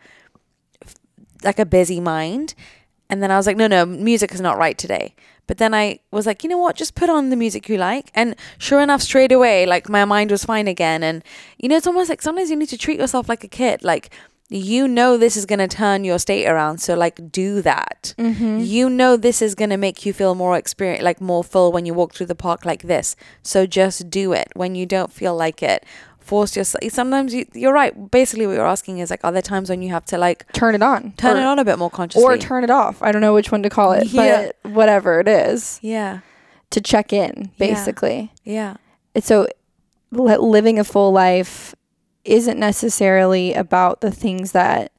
like 1.42 1.58
a 1.58 1.66
busy 1.66 2.00
mind. 2.00 2.54
And 3.10 3.22
then 3.22 3.30
I 3.30 3.36
was 3.36 3.46
like, 3.46 3.56
no, 3.56 3.66
no, 3.66 3.84
music 3.84 4.32
is 4.32 4.40
not 4.40 4.58
right 4.58 4.78
today. 4.78 5.14
But 5.46 5.58
then 5.58 5.74
I 5.74 5.98
was 6.10 6.26
like, 6.26 6.42
you 6.42 6.48
know 6.48 6.56
what? 6.58 6.74
Just 6.74 6.94
put 6.94 7.10
on 7.10 7.28
the 7.28 7.36
music 7.36 7.68
you 7.68 7.76
like. 7.76 8.10
And 8.14 8.34
sure 8.56 8.80
enough, 8.80 9.02
straight 9.02 9.30
away, 9.30 9.66
like 9.66 9.88
my 9.90 10.04
mind 10.06 10.30
was 10.30 10.44
fine 10.44 10.68
again. 10.68 11.02
And 11.02 11.22
you 11.58 11.68
know, 11.68 11.76
it's 11.76 11.86
almost 11.86 12.08
like 12.08 12.22
sometimes 12.22 12.50
you 12.50 12.56
need 12.56 12.70
to 12.70 12.78
treat 12.78 12.98
yourself 12.98 13.28
like 13.28 13.44
a 13.44 13.48
kid. 13.48 13.82
Like 13.84 14.10
you 14.50 14.86
know 14.86 15.16
this 15.16 15.36
is 15.36 15.46
going 15.46 15.58
to 15.58 15.66
turn 15.68 16.04
your 16.04 16.18
state 16.18 16.46
around 16.46 16.78
so 16.78 16.94
like 16.94 17.32
do 17.32 17.62
that 17.62 18.14
Mm-hmm. 18.18 18.58
you 18.60 18.90
know 18.90 19.16
this 19.16 19.40
is 19.40 19.54
going 19.54 19.70
to 19.70 19.76
make 19.78 20.04
you 20.04 20.12
feel 20.12 20.34
more 20.34 20.56
experience 20.56 21.02
like 21.02 21.20
more 21.20 21.42
full 21.42 21.72
when 21.72 21.86
you 21.86 21.94
walk 21.94 22.12
through 22.14 22.26
the 22.26 22.34
park 22.34 22.64
like 22.64 22.82
this 22.82 23.16
so 23.42 23.66
just 23.66 24.10
do 24.10 24.32
it 24.32 24.48
when 24.54 24.74
you 24.74 24.84
don't 24.86 25.12
feel 25.12 25.34
like 25.34 25.62
it 25.62 25.84
force 26.18 26.56
yourself 26.56 26.82
sometimes 26.90 27.34
you, 27.34 27.46
you're 27.54 27.72
right 27.72 28.10
basically 28.10 28.46
what 28.46 28.54
you're 28.54 28.66
asking 28.66 28.98
is 28.98 29.10
like 29.10 29.20
are 29.24 29.32
there 29.32 29.42
times 29.42 29.68
when 29.70 29.80
you 29.82 29.90
have 29.90 30.04
to 30.04 30.16
like 30.18 30.50
Turn 30.52 30.74
it 30.74 30.82
on. 30.82 31.12
turn 31.12 31.36
or, 31.36 31.40
it 31.40 31.44
on 31.44 31.58
a 31.58 31.64
bit 31.64 31.78
more 31.78 31.90
consciously 31.90 32.24
Or 32.24 32.36
turn 32.38 32.64
it 32.64 32.70
off. 32.70 33.02
I 33.02 33.12
don't 33.12 33.20
know 33.22 33.34
which 33.34 33.50
one 33.52 33.62
to 33.62 33.70
call 33.70 33.92
it, 33.92 34.06
Yeah. 34.08 34.50
but 34.62 34.72
whatever 34.72 35.20
it 35.20 35.28
is 35.28 35.78
yeah 35.82 36.20
to 36.70 36.80
check 36.80 37.12
in, 37.12 37.50
basically. 37.58 38.32
yeah 38.42 38.76
And 39.14 39.22
so 39.24 39.46
li- 40.10 40.36
living 40.38 40.78
a 40.78 40.84
full 40.84 41.12
life 41.12 41.74
isn't 42.24 42.58
necessarily 42.58 43.54
about 43.54 44.00
the 44.00 44.10
things 44.10 44.52
that 44.52 44.92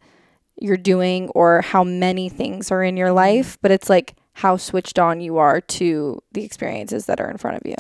you're 0.60 0.78
doing 0.78 1.30
or 1.30 1.62
how 1.62 1.84
many 1.84 2.30
things 2.30 2.72
are 2.72 2.84
in 2.84 2.96
your 2.96 3.12
life, 3.12 3.58
but 3.62 3.72
it's 3.72 3.90
like 3.90 4.16
how 4.34 4.58
switched 4.58 5.00
on 5.00 5.22
you 5.22 5.38
are 5.38 5.62
to 5.62 6.22
the 6.32 6.44
experiences 6.44 7.06
that 7.06 7.20
are 7.20 7.30
in 7.30 7.38
front 7.38 7.58
of 7.58 7.66
you. 7.66 7.76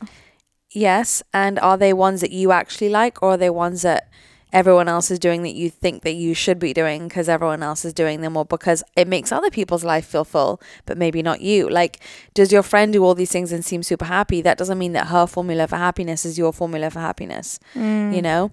yes 0.71 1.23
and 1.33 1.57
are 1.59 1.77
they 1.77 1.93
ones 1.93 2.21
that 2.21 2.31
you 2.31 2.51
actually 2.51 2.89
like 2.89 3.21
or 3.23 3.31
are 3.31 3.37
they 3.37 3.49
ones 3.49 3.81
that 3.81 4.09
everyone 4.53 4.87
else 4.87 5.11
is 5.11 5.19
doing 5.19 5.43
that 5.43 5.53
you 5.53 5.69
think 5.69 6.03
that 6.03 6.13
you 6.13 6.33
should 6.33 6.59
be 6.59 6.73
doing 6.73 7.07
because 7.07 7.27
everyone 7.27 7.61
else 7.61 7.83
is 7.83 7.93
doing 7.93 8.21
them 8.21 8.37
or 8.37 8.45
because 8.45 8.83
it 8.95 9.07
makes 9.07 9.31
other 9.31 9.49
people's 9.49 9.83
life 9.83 10.05
feel 10.05 10.23
full 10.23 10.61
but 10.85 10.97
maybe 10.97 11.21
not 11.21 11.41
you? 11.41 11.69
Like 11.69 11.99
does 12.33 12.51
your 12.51 12.63
friend 12.63 12.93
do 12.93 13.03
all 13.03 13.15
these 13.15 13.31
things 13.31 13.51
and 13.51 13.65
seem 13.65 13.83
super 13.83 14.05
happy? 14.05 14.41
That 14.41 14.57
doesn't 14.57 14.77
mean 14.77 14.93
that 14.93 15.07
her 15.07 15.27
formula 15.27 15.67
for 15.67 15.77
happiness 15.77 16.25
is 16.25 16.37
your 16.37 16.53
formula 16.53 16.89
for 16.89 16.99
happiness 16.99 17.59
mm. 17.73 18.15
you 18.15 18.21
know 18.21 18.51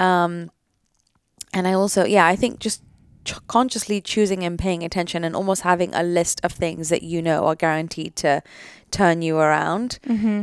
um 0.00 0.50
and 1.52 1.66
i 1.66 1.72
also 1.72 2.04
yeah 2.04 2.26
i 2.26 2.36
think 2.36 2.58
just 2.60 2.82
ch- 3.24 3.46
consciously 3.46 4.00
choosing 4.00 4.42
and 4.44 4.58
paying 4.58 4.82
attention 4.82 5.24
and 5.24 5.34
almost 5.36 5.62
having 5.62 5.94
a 5.94 6.02
list 6.02 6.40
of 6.44 6.52
things 6.52 6.88
that 6.88 7.02
you 7.02 7.20
know 7.22 7.46
are 7.46 7.54
guaranteed 7.54 8.14
to 8.16 8.42
turn 8.90 9.22
you 9.22 9.36
around 9.36 9.98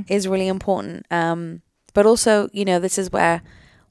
is 0.10 0.28
really 0.28 0.48
important. 0.48 1.06
Um 1.12 1.62
but 1.94 2.06
also 2.06 2.50
you 2.52 2.66
know 2.66 2.80
this 2.80 2.98
is 2.98 3.12
where 3.12 3.42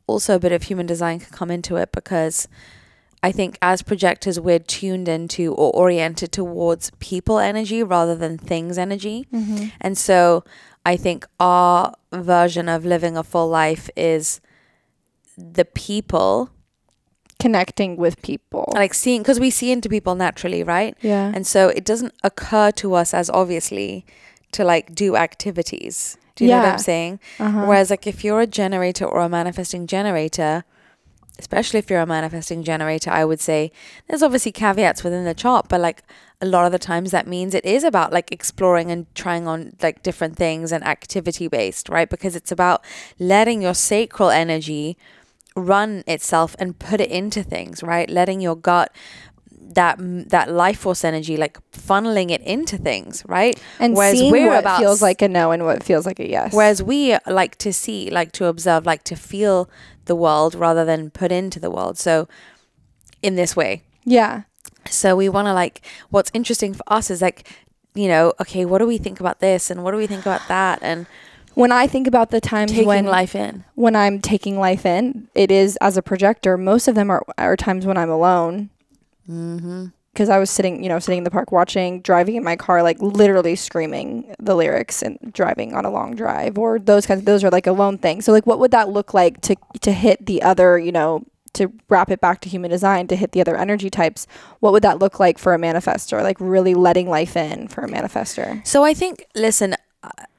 also 0.06 0.34
a 0.36 0.38
bit 0.38 0.52
of 0.52 0.64
human 0.64 0.86
design 0.86 1.20
can 1.20 1.30
come 1.32 1.50
into 1.50 1.76
it 1.76 1.90
because 1.92 2.48
I 3.24 3.30
think 3.30 3.56
as 3.62 3.82
projectors, 3.82 4.40
we're 4.40 4.58
tuned 4.58 5.08
into 5.08 5.54
or 5.54 5.70
oriented 5.74 6.32
towards 6.32 6.90
people 6.98 7.38
energy 7.38 7.80
rather 7.84 8.16
than 8.16 8.36
things 8.36 8.76
energy. 8.78 9.28
And 9.80 9.96
so 9.96 10.42
I 10.84 10.96
think 10.96 11.24
our 11.38 11.94
version 12.12 12.68
of 12.68 12.84
living 12.84 13.16
a 13.16 13.22
full 13.22 13.48
life 13.48 13.88
is 13.96 14.40
the 15.52 15.64
people, 15.64 16.50
Connecting 17.38 17.96
with 17.96 18.22
people. 18.22 18.70
like 18.74 18.94
seeing, 18.94 19.22
because 19.22 19.40
we 19.40 19.50
see 19.50 19.72
into 19.72 19.88
people 19.88 20.14
naturally, 20.14 20.62
right? 20.62 20.96
yeah. 21.00 21.32
And 21.34 21.44
so 21.46 21.68
it 21.68 21.84
doesn't 21.84 22.14
occur 22.22 22.70
to 22.72 22.94
us 22.94 23.12
as 23.12 23.28
obviously 23.30 24.06
to 24.52 24.64
like 24.64 24.94
do 24.94 25.16
activities. 25.16 26.16
Do 26.36 26.44
you 26.44 26.50
know 26.50 26.58
what 26.58 26.68
I'm 26.68 26.78
saying? 26.78 27.20
Uh-huh. 27.38 27.66
Whereas, 27.66 27.90
like, 27.90 28.06
if 28.06 28.24
you're 28.24 28.40
a 28.40 28.46
generator 28.46 29.04
or 29.04 29.20
a 29.20 29.28
manifesting 29.28 29.86
generator, 29.86 30.64
especially 31.38 31.78
if 31.78 31.90
you're 31.90 32.00
a 32.00 32.06
manifesting 32.06 32.62
generator, 32.62 33.10
I 33.10 33.24
would 33.24 33.40
say 33.40 33.70
there's 34.08 34.22
obviously 34.22 34.52
caveats 34.52 35.04
within 35.04 35.24
the 35.24 35.34
chart, 35.34 35.66
but 35.68 35.80
like 35.80 36.02
a 36.40 36.46
lot 36.46 36.64
of 36.64 36.72
the 36.72 36.78
times 36.78 37.10
that 37.10 37.26
means 37.26 37.54
it 37.54 37.64
is 37.66 37.84
about 37.84 38.12
like 38.12 38.32
exploring 38.32 38.90
and 38.90 39.12
trying 39.14 39.46
on 39.46 39.76
like 39.82 40.02
different 40.02 40.36
things 40.36 40.72
and 40.72 40.82
activity 40.84 41.48
based, 41.48 41.88
right? 41.88 42.08
Because 42.08 42.34
it's 42.34 42.52
about 42.52 42.82
letting 43.18 43.60
your 43.62 43.74
sacral 43.74 44.30
energy 44.30 44.96
run 45.56 46.04
itself 46.06 46.56
and 46.58 46.78
put 46.78 47.00
it 47.00 47.10
into 47.10 47.42
things, 47.42 47.82
right? 47.82 48.08
Letting 48.08 48.40
your 48.40 48.56
gut 48.56 48.94
that 49.74 49.96
that 50.28 50.50
life 50.50 50.80
force 50.80 51.04
energy 51.04 51.36
like 51.36 51.58
funneling 51.70 52.30
it 52.30 52.42
into 52.42 52.76
things 52.76 53.22
right 53.26 53.62
and 53.78 53.94
Whereas 53.94 54.18
seeing 54.18 54.30
we're 54.30 54.48
what 54.48 54.58
about 54.58 54.80
feels 54.80 55.00
like 55.00 55.22
a 55.22 55.28
no 55.28 55.50
and 55.50 55.64
what 55.64 55.82
feels 55.82 56.04
like 56.04 56.20
a 56.20 56.28
yes. 56.28 56.52
Whereas 56.52 56.82
we 56.82 57.16
like 57.26 57.56
to 57.58 57.72
see, 57.72 58.10
like 58.10 58.32
to 58.32 58.46
observe, 58.46 58.84
like 58.84 59.04
to 59.04 59.16
feel 59.16 59.70
the 60.06 60.14
world 60.14 60.54
rather 60.54 60.84
than 60.84 61.10
put 61.10 61.32
into 61.32 61.60
the 61.60 61.70
world. 61.70 61.98
So, 61.98 62.28
in 63.22 63.36
this 63.36 63.56
way. 63.56 63.82
yeah. 64.04 64.42
So, 64.90 65.14
we 65.14 65.28
want 65.28 65.46
to 65.46 65.54
like, 65.54 65.86
what's 66.10 66.30
interesting 66.34 66.74
for 66.74 66.82
us 66.88 67.10
is 67.10 67.22
like, 67.22 67.48
you 67.94 68.08
know, 68.08 68.32
okay, 68.40 68.64
what 68.64 68.78
do 68.78 68.86
we 68.86 68.98
think 68.98 69.20
about 69.20 69.40
this 69.40 69.70
and 69.70 69.84
what 69.84 69.92
do 69.92 69.96
we 69.96 70.06
think 70.06 70.22
about 70.22 70.46
that? 70.48 70.80
And 70.82 71.06
When 71.54 71.72
I 71.72 71.86
think 71.86 72.06
about 72.06 72.30
the 72.30 72.40
times 72.40 72.72
taking 72.72 72.86
when 72.86 73.06
life 73.06 73.34
in. 73.34 73.64
when 73.74 73.94
I'm 73.94 74.20
taking 74.20 74.58
life 74.58 74.86
in, 74.86 75.28
it 75.34 75.50
is 75.50 75.76
as 75.80 75.96
a 75.96 76.02
projector. 76.02 76.56
Most 76.56 76.88
of 76.88 76.94
them 76.94 77.10
are, 77.10 77.22
are 77.38 77.56
times 77.56 77.86
when 77.86 77.96
I'm 77.96 78.10
alone. 78.10 78.70
Mm-hmm. 79.28 79.86
Because 80.12 80.28
I 80.28 80.38
was 80.38 80.50
sitting, 80.50 80.82
you 80.82 80.90
know, 80.90 80.98
sitting 80.98 81.18
in 81.18 81.24
the 81.24 81.30
park 81.30 81.52
watching, 81.52 82.02
driving 82.02 82.36
in 82.36 82.44
my 82.44 82.54
car, 82.54 82.82
like 82.82 83.00
literally 83.00 83.56
screaming 83.56 84.34
the 84.38 84.54
lyrics 84.54 85.00
and 85.00 85.18
driving 85.32 85.74
on 85.74 85.86
a 85.86 85.90
long 85.90 86.14
drive, 86.14 86.58
or 86.58 86.78
those 86.78 87.06
kinds. 87.06 87.20
Of, 87.20 87.24
those 87.24 87.42
are 87.42 87.50
like 87.50 87.66
alone 87.66 87.96
things. 87.96 88.26
So, 88.26 88.32
like, 88.32 88.46
what 88.46 88.58
would 88.58 88.72
that 88.72 88.90
look 88.90 89.14
like 89.14 89.40
to 89.42 89.56
to 89.80 89.90
hit 89.90 90.26
the 90.26 90.42
other, 90.42 90.78
you 90.78 90.92
know, 90.92 91.24
to 91.54 91.72
wrap 91.88 92.10
it 92.10 92.20
back 92.20 92.42
to 92.42 92.50
human 92.50 92.70
design, 92.70 93.06
to 93.06 93.16
hit 93.16 93.32
the 93.32 93.40
other 93.40 93.56
energy 93.56 93.88
types? 93.88 94.26
What 94.60 94.74
would 94.74 94.82
that 94.82 94.98
look 94.98 95.18
like 95.18 95.38
for 95.38 95.54
a 95.54 95.58
manifestor? 95.58 96.22
Like, 96.22 96.36
really 96.40 96.74
letting 96.74 97.08
life 97.08 97.34
in 97.34 97.68
for 97.68 97.82
a 97.82 97.88
manifestor. 97.88 98.66
So, 98.66 98.84
I 98.84 98.92
think, 98.92 99.24
listen, 99.34 99.76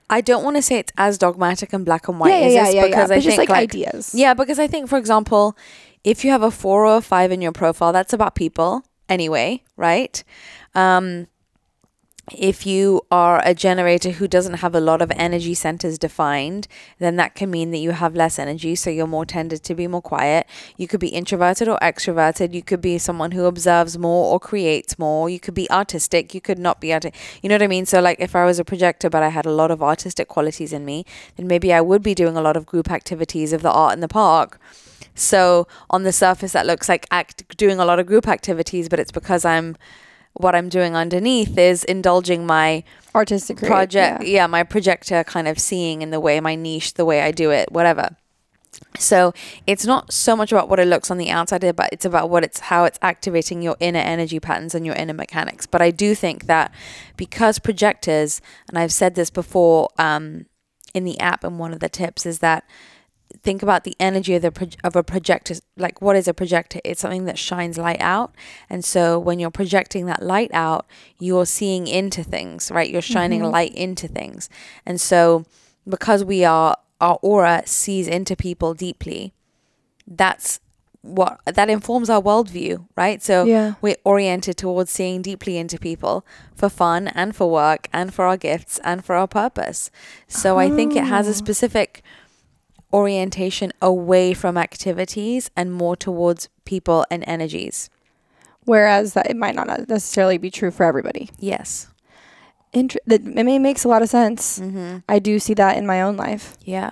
I- 0.09 0.21
don't 0.21 0.43
want 0.43 0.55
to 0.57 0.61
say 0.61 0.79
it's 0.79 0.91
as 0.97 1.17
dogmatic 1.17 1.73
and 1.73 1.85
black 1.85 2.07
and 2.07 2.19
white 2.19 2.29
yeah, 2.29 2.39
yeah, 2.39 2.45
as 2.45 2.53
yeah, 2.53 2.63
this 2.65 2.75
yeah, 2.75 2.81
yeah. 2.81 2.87
because 2.87 3.09
But 3.09 3.17
I 3.17 3.19
just 3.19 3.37
think 3.37 3.49
like, 3.49 3.49
like 3.49 3.63
ideas. 3.63 4.15
Yeah, 4.15 4.33
because 4.33 4.59
I 4.59 4.67
think, 4.67 4.89
for 4.89 4.97
example, 4.97 5.57
if 6.03 6.23
you 6.23 6.31
have 6.31 6.43
a 6.43 6.51
four 6.51 6.85
or 6.85 6.97
a 6.97 7.01
five 7.01 7.31
in 7.31 7.41
your 7.41 7.51
profile, 7.51 7.91
that's 7.93 8.13
about 8.13 8.35
people 8.35 8.83
anyway, 9.09 9.63
right? 9.77 10.23
Um, 10.75 11.27
if 12.31 12.65
you 12.65 13.01
are 13.11 13.41
a 13.43 13.53
generator 13.53 14.11
who 14.11 14.29
doesn't 14.29 14.55
have 14.55 14.73
a 14.73 14.79
lot 14.79 15.01
of 15.01 15.11
energy 15.11 15.53
centers 15.53 15.97
defined, 15.97 16.69
then 16.97 17.17
that 17.17 17.35
can 17.35 17.51
mean 17.51 17.71
that 17.71 17.79
you 17.79 17.91
have 17.91 18.15
less 18.15 18.39
energy. 18.39 18.75
So 18.75 18.89
you're 18.89 19.07
more 19.07 19.25
tended 19.25 19.61
to 19.63 19.75
be 19.75 19.87
more 19.87 20.01
quiet. 20.01 20.47
You 20.77 20.87
could 20.87 21.01
be 21.01 21.09
introverted 21.09 21.67
or 21.67 21.77
extroverted. 21.81 22.53
You 22.53 22.63
could 22.63 22.79
be 22.79 22.97
someone 22.97 23.31
who 23.31 23.43
observes 23.43 23.97
more 23.97 24.31
or 24.31 24.39
creates 24.39 24.97
more. 24.97 25.29
You 25.29 25.39
could 25.39 25.53
be 25.53 25.69
artistic. 25.69 26.33
You 26.33 26.39
could 26.39 26.59
not 26.59 26.79
be 26.79 26.93
artistic. 26.93 27.19
You 27.41 27.49
know 27.49 27.55
what 27.55 27.63
I 27.63 27.67
mean? 27.67 27.85
So, 27.85 27.99
like, 27.99 28.21
if 28.21 28.37
I 28.37 28.45
was 28.45 28.57
a 28.57 28.63
projector, 28.63 29.09
but 29.09 29.21
I 29.21 29.29
had 29.29 29.45
a 29.45 29.51
lot 29.51 29.69
of 29.69 29.83
artistic 29.83 30.29
qualities 30.29 30.71
in 30.71 30.85
me, 30.85 31.05
then 31.35 31.47
maybe 31.47 31.73
I 31.73 31.81
would 31.81 32.01
be 32.01 32.15
doing 32.15 32.37
a 32.37 32.41
lot 32.41 32.55
of 32.55 32.65
group 32.65 32.89
activities 32.89 33.51
of 33.51 33.61
the 33.61 33.71
art 33.71 33.95
in 33.95 33.99
the 33.99 34.07
park. 34.07 34.61
So 35.13 35.67
on 35.89 36.03
the 36.03 36.13
surface, 36.13 36.53
that 36.53 36.65
looks 36.65 36.87
like 36.87 37.05
act 37.11 37.57
doing 37.57 37.79
a 37.79 37.85
lot 37.85 37.99
of 37.99 38.05
group 38.05 38.27
activities, 38.27 38.87
but 38.87 38.99
it's 38.99 39.11
because 39.11 39.45
I'm 39.45 39.75
what 40.33 40.55
I'm 40.55 40.69
doing 40.69 40.95
underneath 40.95 41.57
is 41.57 41.83
indulging 41.83 42.45
my 42.45 42.83
Artistic 43.15 43.57
project, 43.57 44.23
yeah. 44.23 44.29
yeah. 44.41 44.47
my 44.47 44.63
projector 44.63 45.23
kind 45.23 45.47
of 45.47 45.59
seeing 45.59 46.01
in 46.01 46.09
the 46.09 46.19
way 46.19 46.39
my 46.39 46.55
niche, 46.55 46.95
the 46.95 47.05
way 47.05 47.21
I 47.21 47.31
do 47.31 47.51
it, 47.51 47.71
whatever. 47.71 48.17
So 48.97 49.33
it's 49.67 49.85
not 49.85 50.11
so 50.11 50.35
much 50.35 50.51
about 50.51 50.69
what 50.69 50.79
it 50.79 50.87
looks 50.87 51.11
on 51.11 51.17
the 51.17 51.29
outside, 51.29 51.61
but 51.75 51.89
it's 51.91 52.05
about 52.05 52.29
what 52.29 52.43
it's 52.43 52.59
how 52.59 52.85
it's 52.85 52.97
activating 53.01 53.61
your 53.61 53.75
inner 53.79 53.99
energy 53.99 54.39
patterns 54.39 54.73
and 54.73 54.85
your 54.85 54.95
inner 54.95 55.13
mechanics. 55.13 55.67
But 55.67 55.81
I 55.81 55.91
do 55.91 56.15
think 56.15 56.45
that 56.45 56.73
because 57.17 57.59
projectors, 57.59 58.41
and 58.69 58.77
I've 58.77 58.91
said 58.91 59.15
this 59.15 59.29
before 59.29 59.89
um, 59.99 60.47
in 60.93 61.03
the 61.03 61.19
app, 61.19 61.43
and 61.43 61.59
one 61.59 61.73
of 61.73 61.79
the 61.79 61.89
tips 61.89 62.25
is 62.25 62.39
that 62.39 62.63
think 63.43 63.61
about 63.61 63.83
the 63.83 63.95
energy 63.99 64.35
of 64.35 64.41
the 64.41 64.51
proj- 64.51 64.77
of 64.83 64.95
a 64.95 65.03
projector 65.03 65.55
like 65.77 66.01
what 66.01 66.15
is 66.15 66.27
a 66.27 66.33
projector? 66.33 66.79
It's 66.83 67.01
something 67.01 67.25
that 67.25 67.37
shines 67.37 67.77
light 67.77 68.01
out. 68.01 68.33
And 68.69 68.83
so 68.83 69.19
when 69.19 69.39
you're 69.39 69.51
projecting 69.51 70.05
that 70.07 70.23
light 70.23 70.51
out 70.53 70.87
you're 71.19 71.45
seeing 71.45 71.87
into 71.87 72.23
things 72.23 72.71
right? 72.71 72.89
You're 72.89 73.01
shining 73.01 73.41
mm-hmm. 73.41 73.51
light 73.51 73.75
into 73.75 74.07
things. 74.07 74.49
And 74.85 74.99
so 74.99 75.45
because 75.87 76.23
we 76.23 76.45
are 76.45 76.77
our 77.01 77.19
aura 77.21 77.63
sees 77.65 78.07
into 78.07 78.35
people 78.35 78.73
deeply 78.73 79.33
that's 80.07 80.59
what 81.01 81.41
that 81.45 81.69
informs 81.69 82.09
our 82.09 82.21
worldview 82.21 82.87
right? 82.95 83.21
So 83.21 83.43
Yeah. 83.43 83.73
we're 83.81 83.97
oriented 84.05 84.55
towards 84.55 84.89
seeing 84.89 85.21
deeply 85.21 85.57
into 85.57 85.77
people 85.77 86.25
for 86.55 86.69
fun 86.69 87.09
and 87.09 87.35
for 87.35 87.51
work 87.51 87.89
and 87.91 88.13
for 88.13 88.23
our 88.25 88.37
gifts 88.37 88.79
and 88.85 89.03
for 89.03 89.15
our 89.15 89.27
purpose. 89.27 89.91
So 90.29 90.57
i 90.57 90.69
think 90.69 90.95
it 90.95 91.03
has 91.03 91.27
a 91.27 91.31
oh. 91.31 91.33
specific 91.33 92.01
orientation 92.93 93.73
away 93.81 94.33
from 94.33 94.57
activities 94.57 95.49
and 95.57 95.73
more 95.73 95.95
towards 95.95 96.47
people 96.63 97.05
and 97.09 97.23
energies. 97.27 97.89
Whereas 98.65 99.13
that 99.13 99.29
it 99.29 99.35
might 99.35 99.55
not 99.55 99.67
necessarily 99.89 100.37
be 100.37 100.51
true 100.51 100.71
for 100.71 100.85
everybody. 100.85 101.29
Yes. 101.39 101.87
Inter- 102.71 102.99
that 103.05 103.21
it 103.25 103.59
makes 103.59 103.83
a 103.83 103.87
lot 103.87 104.01
of 104.01 104.09
sense. 104.09 104.59
Mm-hmm. 104.59 104.99
I 105.09 105.19
do 105.19 105.37
see 105.39 105.53
that 105.55 105.77
in 105.77 105.85
my 105.85 106.01
own 106.01 106.15
life. 106.15 106.55
Yeah. 106.63 106.91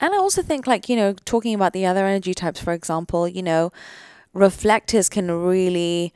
And 0.00 0.14
I 0.14 0.16
also 0.16 0.42
think, 0.42 0.66
like, 0.66 0.88
you 0.88 0.96
know, 0.96 1.12
talking 1.24 1.54
about 1.54 1.72
the 1.72 1.84
other 1.84 2.06
energy 2.06 2.32
types, 2.32 2.60
for 2.60 2.72
example, 2.72 3.28
you 3.28 3.42
know, 3.42 3.70
reflectors 4.32 5.08
can 5.08 5.30
really. 5.30 6.14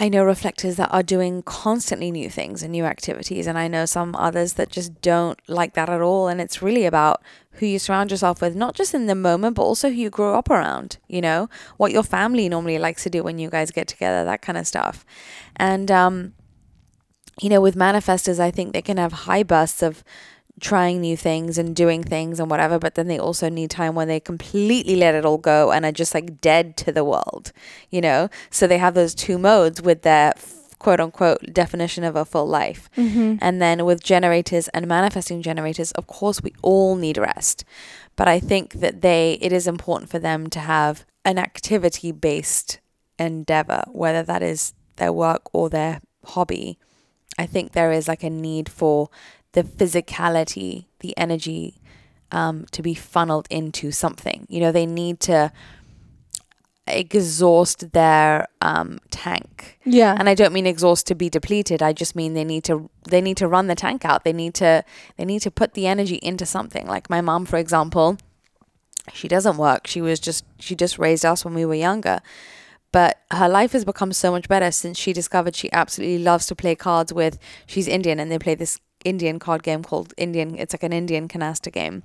I 0.00 0.08
know 0.08 0.22
reflectors 0.22 0.76
that 0.76 0.92
are 0.92 1.02
doing 1.02 1.42
constantly 1.42 2.12
new 2.12 2.30
things 2.30 2.62
and 2.62 2.70
new 2.70 2.84
activities, 2.84 3.48
and 3.48 3.58
I 3.58 3.66
know 3.66 3.84
some 3.84 4.14
others 4.14 4.52
that 4.52 4.70
just 4.70 5.02
don't 5.02 5.40
like 5.48 5.74
that 5.74 5.88
at 5.88 6.00
all. 6.00 6.28
And 6.28 6.40
it's 6.40 6.62
really 6.62 6.84
about 6.84 7.20
who 7.52 7.66
you 7.66 7.80
surround 7.80 8.12
yourself 8.12 8.40
with, 8.40 8.54
not 8.54 8.76
just 8.76 8.94
in 8.94 9.06
the 9.06 9.16
moment, 9.16 9.56
but 9.56 9.62
also 9.62 9.88
who 9.88 9.96
you 9.96 10.08
grew 10.08 10.34
up 10.34 10.50
around, 10.50 10.98
you 11.08 11.20
know, 11.20 11.50
what 11.78 11.90
your 11.90 12.04
family 12.04 12.48
normally 12.48 12.78
likes 12.78 13.02
to 13.02 13.10
do 13.10 13.24
when 13.24 13.40
you 13.40 13.50
guys 13.50 13.72
get 13.72 13.88
together, 13.88 14.24
that 14.24 14.40
kind 14.40 14.56
of 14.56 14.68
stuff. 14.68 15.04
And, 15.56 15.90
um, 15.90 16.34
you 17.40 17.48
know, 17.48 17.60
with 17.60 17.74
manifestors, 17.74 18.38
I 18.38 18.52
think 18.52 18.72
they 18.72 18.82
can 18.82 18.98
have 18.98 19.12
high 19.12 19.42
bursts 19.42 19.82
of 19.82 20.04
trying 20.60 21.00
new 21.00 21.16
things 21.16 21.58
and 21.58 21.74
doing 21.74 22.02
things 22.02 22.40
and 22.40 22.50
whatever, 22.50 22.78
but 22.78 22.94
then 22.94 23.08
they 23.08 23.18
also 23.18 23.48
need 23.48 23.70
time 23.70 23.94
when 23.94 24.08
they 24.08 24.20
completely 24.20 24.96
let 24.96 25.14
it 25.14 25.24
all 25.24 25.38
go 25.38 25.72
and 25.72 25.84
are 25.84 25.92
just 25.92 26.14
like 26.14 26.40
dead 26.40 26.76
to 26.76 26.92
the 26.92 27.04
world, 27.04 27.52
you 27.90 28.00
know? 28.00 28.28
So 28.50 28.66
they 28.66 28.78
have 28.78 28.94
those 28.94 29.14
two 29.14 29.38
modes 29.38 29.80
with 29.80 30.02
their 30.02 30.34
quote 30.78 31.00
unquote 31.00 31.52
definition 31.52 32.04
of 32.04 32.16
a 32.16 32.24
full 32.24 32.46
life. 32.46 32.88
Mm-hmm. 32.96 33.36
And 33.40 33.60
then 33.60 33.84
with 33.84 34.02
generators 34.02 34.68
and 34.68 34.86
manifesting 34.86 35.42
generators, 35.42 35.92
of 35.92 36.06
course, 36.06 36.42
we 36.42 36.54
all 36.62 36.96
need 36.96 37.18
rest. 37.18 37.64
But 38.16 38.28
I 38.28 38.40
think 38.40 38.74
that 38.74 39.02
they, 39.02 39.38
it 39.40 39.52
is 39.52 39.66
important 39.66 40.10
for 40.10 40.18
them 40.18 40.48
to 40.50 40.60
have 40.60 41.04
an 41.24 41.38
activity 41.38 42.12
based 42.12 42.80
endeavor, 43.18 43.84
whether 43.88 44.22
that 44.22 44.42
is 44.42 44.74
their 44.96 45.12
work 45.12 45.42
or 45.52 45.68
their 45.68 46.00
hobby. 46.24 46.78
I 47.38 47.46
think 47.46 47.72
there 47.72 47.92
is 47.92 48.08
like 48.08 48.24
a 48.24 48.30
need 48.30 48.68
for 48.68 49.10
the 49.52 49.62
physicality, 49.62 50.86
the 51.00 51.16
energy 51.16 51.80
um, 52.30 52.66
to 52.72 52.82
be 52.82 52.94
funneled 52.94 53.46
into 53.50 53.90
something. 53.90 54.46
You 54.48 54.60
know, 54.60 54.72
they 54.72 54.86
need 54.86 55.20
to 55.20 55.52
exhaust 56.86 57.92
their 57.92 58.46
um, 58.62 58.98
tank. 59.10 59.78
Yeah. 59.84 60.16
And 60.18 60.28
I 60.28 60.34
don't 60.34 60.52
mean 60.52 60.66
exhaust 60.66 61.06
to 61.08 61.14
be 61.14 61.28
depleted. 61.28 61.82
I 61.82 61.92
just 61.92 62.16
mean 62.16 62.34
they 62.34 62.44
need 62.44 62.64
to 62.64 62.90
they 63.04 63.20
need 63.20 63.36
to 63.38 63.48
run 63.48 63.66
the 63.66 63.74
tank 63.74 64.04
out. 64.04 64.24
They 64.24 64.32
need 64.32 64.54
to 64.54 64.84
they 65.16 65.24
need 65.24 65.40
to 65.42 65.50
put 65.50 65.74
the 65.74 65.86
energy 65.86 66.16
into 66.22 66.46
something. 66.46 66.86
Like 66.86 67.10
my 67.10 67.20
mom, 67.20 67.46
for 67.46 67.56
example, 67.56 68.18
she 69.12 69.28
doesn't 69.28 69.56
work. 69.56 69.86
She 69.86 70.00
was 70.00 70.20
just 70.20 70.44
she 70.58 70.74
just 70.74 70.98
raised 70.98 71.24
us 71.24 71.44
when 71.44 71.54
we 71.54 71.64
were 71.64 71.74
younger. 71.74 72.20
But 72.90 73.20
her 73.30 73.48
life 73.48 73.72
has 73.72 73.84
become 73.84 74.12
so 74.12 74.30
much 74.30 74.48
better 74.48 74.70
since 74.70 74.98
she 74.98 75.12
discovered 75.12 75.54
she 75.54 75.70
absolutely 75.72 76.18
loves 76.18 76.46
to 76.46 76.56
play 76.56 76.74
cards 76.74 77.12
with 77.12 77.38
she's 77.66 77.86
Indian 77.86 78.18
and 78.18 78.32
they 78.32 78.38
play 78.38 78.54
this 78.54 78.80
Indian 79.04 79.38
card 79.38 79.62
game 79.62 79.82
called 79.82 80.12
Indian 80.16 80.56
it's 80.56 80.74
like 80.74 80.82
an 80.82 80.92
Indian 80.92 81.28
canasta 81.28 81.72
game. 81.72 82.02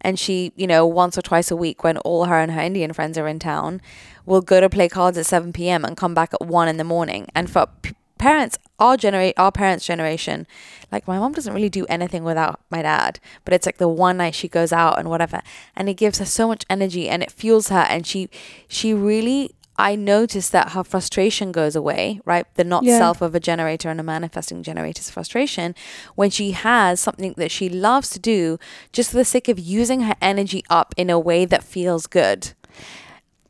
And 0.00 0.18
she, 0.18 0.52
you 0.56 0.66
know, 0.66 0.86
once 0.86 1.16
or 1.16 1.22
twice 1.22 1.50
a 1.50 1.56
week 1.56 1.84
when 1.84 1.98
all 1.98 2.24
her 2.24 2.38
and 2.38 2.52
her 2.52 2.60
Indian 2.60 2.92
friends 2.92 3.16
are 3.16 3.28
in 3.28 3.38
town, 3.38 3.80
will 4.26 4.40
go 4.40 4.60
to 4.60 4.68
play 4.68 4.88
cards 4.88 5.18
at 5.18 5.26
7 5.26 5.52
p.m. 5.52 5.84
and 5.84 5.96
come 5.96 6.14
back 6.14 6.34
at 6.34 6.46
1 6.46 6.68
in 6.68 6.76
the 6.76 6.84
morning. 6.84 7.28
And 7.34 7.50
for 7.50 7.66
p- 7.82 7.94
parents, 8.18 8.58
our 8.78 8.96
generate 8.96 9.38
our 9.38 9.50
parents' 9.52 9.86
generation, 9.86 10.46
like 10.90 11.08
my 11.08 11.18
mom 11.18 11.32
doesn't 11.32 11.54
really 11.54 11.68
do 11.68 11.86
anything 11.88 12.24
without 12.24 12.60
my 12.70 12.82
dad, 12.82 13.18
but 13.44 13.54
it's 13.54 13.66
like 13.66 13.78
the 13.78 13.88
one 13.88 14.18
night 14.18 14.34
she 14.34 14.48
goes 14.48 14.72
out 14.72 14.98
and 14.98 15.08
whatever, 15.08 15.42
and 15.74 15.88
it 15.88 15.94
gives 15.94 16.18
her 16.18 16.24
so 16.24 16.46
much 16.48 16.64
energy 16.70 17.08
and 17.08 17.22
it 17.22 17.30
fuels 17.30 17.68
her 17.68 17.86
and 17.88 18.06
she 18.06 18.28
she 18.68 18.92
really 18.94 19.54
I 19.78 19.96
noticed 19.96 20.52
that 20.52 20.72
her 20.72 20.84
frustration 20.84 21.50
goes 21.50 21.74
away, 21.74 22.20
right? 22.24 22.46
The 22.54 22.64
not 22.64 22.84
Yeah. 22.84 22.98
self 22.98 23.22
of 23.22 23.34
a 23.34 23.40
generator 23.40 23.88
and 23.88 23.98
a 23.98 24.02
manifesting 24.02 24.62
generator's 24.62 25.10
frustration 25.10 25.74
when 26.14 26.30
she 26.30 26.52
has 26.52 27.00
something 27.00 27.34
that 27.38 27.50
she 27.50 27.68
loves 27.68 28.10
to 28.10 28.18
do 28.18 28.58
just 28.92 29.10
for 29.10 29.16
the 29.16 29.24
sake 29.24 29.48
of 29.48 29.58
using 29.58 30.02
her 30.02 30.14
energy 30.20 30.62
up 30.68 30.94
in 30.96 31.08
a 31.10 31.18
way 31.18 31.44
that 31.46 31.64
feels 31.64 32.06
good. 32.06 32.52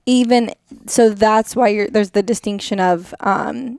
even 0.04 0.50
so 0.88 1.10
that's 1.10 1.54
why 1.54 1.68
you're 1.68 1.86
there's 1.88 2.10
the 2.10 2.24
distinction 2.24 2.80
of 2.80 3.14
um 3.20 3.78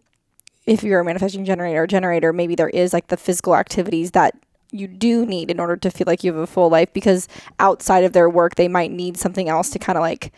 if 0.65 0.81
you're 0.81 1.01
a 1.01 1.03
manifesting 1.03 1.43
generator 1.43 1.83
or 1.83 1.87
generator 1.87 2.31
maybe 2.31 2.55
there 2.55 2.69
is 2.69 2.93
like 2.93 3.07
the 3.07 3.17
physical 3.17 3.53
activities 3.57 4.11
that 4.11 4.33
you 4.73 4.87
do 4.87 5.25
need 5.25 5.51
in 5.51 5.59
order 5.59 5.77
to 5.77 5.89
feel 5.91 6.05
like 6.07 6.23
you 6.23 6.33
have 6.33 6.41
a 6.41 6.47
full 6.47 6.69
life 6.69 6.91
because 6.93 7.27
outside 7.59 8.03
of 8.03 8.11
their 8.13 8.29
work 8.29 8.55
they 8.55 8.67
might 8.67 8.91
need 8.91 9.15
something 9.17 9.47
else 9.47 9.69
to 9.69 9.79
kind 9.79 9.97
of 9.97 10.01
like 10.01 10.33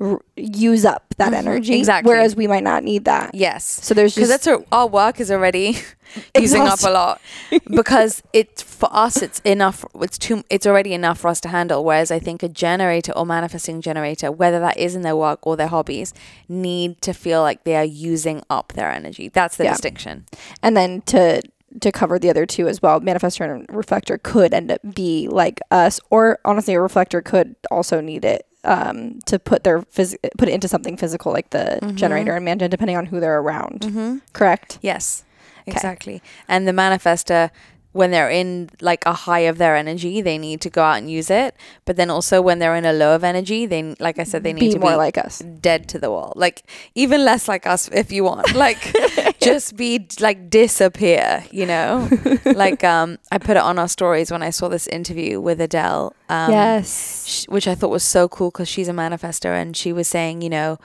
r- 0.00 0.20
use 0.36 0.84
up 0.84 1.04
that 1.18 1.32
Mhm, 1.32 1.36
energy 1.36 1.78
exactly. 1.78 2.08
whereas 2.10 2.34
we 2.34 2.46
might 2.46 2.64
not 2.64 2.82
need 2.84 3.04
that. 3.04 3.34
Yes. 3.34 3.64
so 3.64 3.94
there's 3.94 4.14
just 4.14 4.28
that's 4.28 4.46
our, 4.46 4.62
our 4.72 4.86
work 4.86 5.20
is 5.20 5.30
already 5.30 5.78
using 6.36 6.62
up 6.62 6.82
a 6.82 6.90
lot. 6.90 7.20
Because 7.68 8.22
it 8.32 8.60
for 8.62 8.88
us 8.92 9.22
it's 9.22 9.40
enough 9.40 9.84
it's 10.00 10.18
too 10.18 10.42
it's 10.50 10.66
already 10.66 10.92
enough 10.92 11.18
for 11.20 11.28
us 11.28 11.40
to 11.42 11.48
handle 11.48 11.84
whereas 11.84 12.10
i 12.10 12.18
think 12.18 12.42
a 12.42 12.48
generator 12.48 13.12
or 13.12 13.24
manifesting 13.26 13.80
generator 13.80 14.32
whether 14.32 14.58
that 14.58 14.76
is 14.76 14.94
in 14.96 15.02
their 15.02 15.14
work 15.16 15.38
or 15.46 15.56
their 15.56 15.68
hobbies 15.68 16.12
need 16.48 17.00
to 17.02 17.12
feel 17.12 17.42
like 17.42 17.62
they 17.64 17.76
are 17.76 17.84
using 17.84 18.42
up 18.50 18.72
their 18.72 18.90
energy. 18.90 19.28
That's 19.28 19.56
the 19.56 19.64
Yeah. 19.64 19.72
distinction. 19.72 20.24
And 20.62 20.76
then 20.76 21.02
to 21.12 21.42
to 21.80 21.92
cover 21.92 22.18
the 22.18 22.28
other 22.30 22.46
two 22.46 22.66
as 22.68 22.82
well 22.82 23.00
manifestor 23.00 23.44
and 23.48 23.66
reflector 23.70 24.18
could 24.18 24.52
end 24.52 24.70
up 24.72 24.80
be 24.94 25.28
like 25.28 25.60
us 25.70 26.00
or 26.10 26.38
honestly 26.44 26.74
a 26.74 26.80
reflector 26.80 27.22
could 27.22 27.54
also 27.70 28.00
need 28.00 28.24
it 28.24 28.46
um 28.64 29.18
to 29.26 29.38
put 29.38 29.62
their 29.64 29.80
phys- 29.82 30.16
put 30.36 30.48
it 30.48 30.52
into 30.52 30.68
something 30.68 30.96
physical 30.96 31.32
like 31.32 31.50
the 31.50 31.78
Mhm. 31.82 31.94
generator 31.94 32.34
and 32.36 32.44
manta 32.44 32.68
depending 32.68 32.96
on 32.96 33.06
who 33.06 33.20
they're 33.20 33.38
around 33.40 33.80
mm-hmm. 33.80 34.16
correct 34.32 34.78
yes 34.82 35.24
'Kay. 35.64 35.72
exactly 35.72 36.22
and 36.48 36.66
the 36.66 36.72
manifestor 36.72 37.50
when 37.92 38.10
they're 38.10 38.30
in 38.30 38.70
like 38.80 39.04
a 39.06 39.12
high 39.12 39.40
of 39.40 39.58
their 39.58 39.76
energy 39.76 40.20
they 40.20 40.38
need 40.38 40.60
to 40.60 40.70
go 40.70 40.82
out 40.82 40.98
and 40.98 41.10
use 41.10 41.30
it 41.30 41.54
but 41.84 41.96
then 41.96 42.10
also 42.10 42.40
when 42.40 42.58
they're 42.58 42.76
in 42.76 42.84
a 42.84 42.92
low 42.92 43.14
of 43.14 43.24
energy 43.24 43.66
they 43.66 43.94
like 43.98 44.18
i 44.18 44.24
said 44.24 44.42
they 44.44 44.52
need 44.52 44.60
be 44.60 44.72
to 44.74 44.78
more 44.78 44.92
be 44.92 44.96
like 44.96 45.18
us 45.18 45.40
dead 45.60 45.88
to 45.88 45.98
the 45.98 46.10
wall. 46.10 46.32
Like 46.36 46.62
even 46.94 47.24
less 47.24 47.48
like 47.48 47.66
us 47.66 47.88
if 47.92 48.10
you 48.12 48.24
want. 48.24 48.54
Like 48.60 48.94
just 49.40 49.76
be 49.76 50.06
like 50.20 50.50
disappear, 50.50 51.44
you 51.50 51.66
know? 51.66 52.08
like 52.44 52.84
um 52.84 53.18
I 53.32 53.38
put 53.38 53.56
it 53.56 53.62
on 53.62 53.78
our 53.78 53.88
stories 53.88 54.30
when 54.30 54.42
I 54.42 54.50
saw 54.50 54.68
this 54.68 54.86
interview 54.86 55.40
with 55.40 55.60
Adele. 55.60 56.14
Um 56.28 56.50
yes 56.50 57.24
sh- 57.26 57.48
which 57.48 57.66
I 57.66 57.74
thought 57.74 57.90
was 57.90 58.04
so 58.04 58.28
cool 58.28 58.50
cuz 58.50 58.68
she's 58.68 58.88
a 58.88 58.92
manifestor 58.92 59.52
and 59.60 59.76
she 59.76 59.92
was 59.92 60.08
saying, 60.08 60.42
you 60.42 60.50
know, 60.50 60.78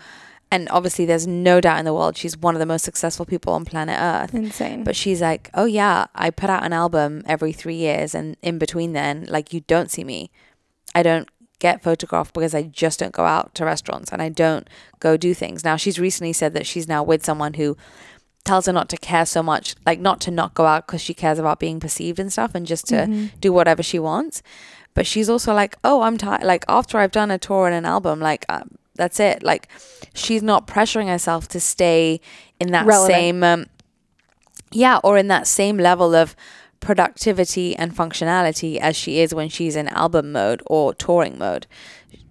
and 0.56 0.68
obviously 0.70 1.06
there's 1.06 1.28
no 1.28 1.56
doubt 1.62 1.80
in 1.80 1.86
the 1.86 1.94
world 1.94 2.16
she's 2.18 2.38
one 2.38 2.56
of 2.56 2.60
the 2.60 2.66
most 2.74 2.84
successful 2.90 3.26
people 3.26 3.52
on 3.54 3.66
planet 3.66 3.98
Earth. 4.00 4.34
insane 4.34 4.84
But 4.84 4.96
she's 4.96 5.22
like, 5.22 5.50
"Oh 5.54 5.66
yeah, 5.66 6.06
I 6.16 6.28
put 6.42 6.50
out 6.50 6.64
an 6.64 6.74
album 6.74 7.12
every 7.28 7.52
3 7.62 7.76
years 7.76 8.16
and 8.16 8.36
in 8.42 8.58
between 8.58 8.94
then, 8.94 9.26
like 9.36 9.54
you 9.54 9.62
don't 9.74 9.92
see 9.92 10.04
me. 10.04 10.20
I 10.94 11.04
don't 11.04 11.28
get 11.60 11.82
photographed 11.84 12.34
because 12.34 12.54
I 12.54 12.64
just 12.84 13.00
don't 13.00 13.14
go 13.22 13.26
out 13.36 13.54
to 13.56 13.66
restaurants 13.66 14.12
and 14.12 14.22
I 14.22 14.30
don't 14.44 14.66
go 15.00 15.18
do 15.18 15.34
things. 15.34 15.64
Now 15.64 15.76
she's 15.78 16.00
recently 16.08 16.34
said 16.34 16.54
that 16.54 16.66
she's 16.66 16.88
now 16.88 17.02
with 17.12 17.26
someone 17.26 17.54
who 17.56 17.78
tells 18.44 18.66
her 18.68 18.74
not 18.74 18.90
to 18.90 18.98
care 18.98 19.26
so 19.26 19.42
much, 19.42 19.76
like 19.86 20.00
not 20.00 20.22
to 20.22 20.32
not 20.32 20.54
go 20.54 20.66
out 20.66 20.86
because 20.86 21.02
she 21.02 21.14
cares 21.14 21.40
about 21.40 21.60
being 21.60 21.80
perceived 21.80 22.20
and 22.20 22.32
stuff 22.32 22.52
and 22.56 22.66
just 22.68 22.86
to 22.88 22.96
Mhm. 22.96 23.32
do 23.42 23.52
whatever 23.52 23.82
she 23.92 24.00
wants. 24.00 24.44
But 24.94 25.08
she's 25.08 25.30
also 25.30 25.54
like, 25.54 25.76
"Oh, 25.84 26.02
I'm 26.06 26.18
tired. 26.18 26.44
Like 26.44 26.64
after 26.70 26.98
I've 27.00 27.12
done 27.20 27.32
a 27.32 27.38
tour 27.48 27.66
and 27.68 27.76
an 27.76 27.86
album, 27.86 28.20
like 28.20 28.46
um, 28.48 28.68
that's 28.96 29.20
it. 29.20 29.44
Like 29.44 29.68
she's 30.14 30.44
not 30.44 30.68
pressuring 30.68 31.08
herself 31.08 31.48
to 31.50 31.60
stay 31.60 32.20
in 32.60 32.72
that 32.72 32.86
Relevant. 32.86 33.14
same 33.14 33.44
um, 33.44 33.66
yeah, 34.72 35.00
or 35.04 35.18
in 35.18 35.28
that 35.28 35.48
same 35.48 35.78
level 35.78 36.16
of 36.16 36.36
productivity 36.80 37.76
and 37.76 37.96
functionality 37.96 38.78
as 38.78 38.96
she 38.96 39.20
is 39.20 39.34
when 39.34 39.50
she's 39.50 39.76
in 39.76 39.88
album 39.90 40.32
mode 40.32 40.62
or 40.66 40.94
touring 40.94 41.38
mode. 41.38 41.68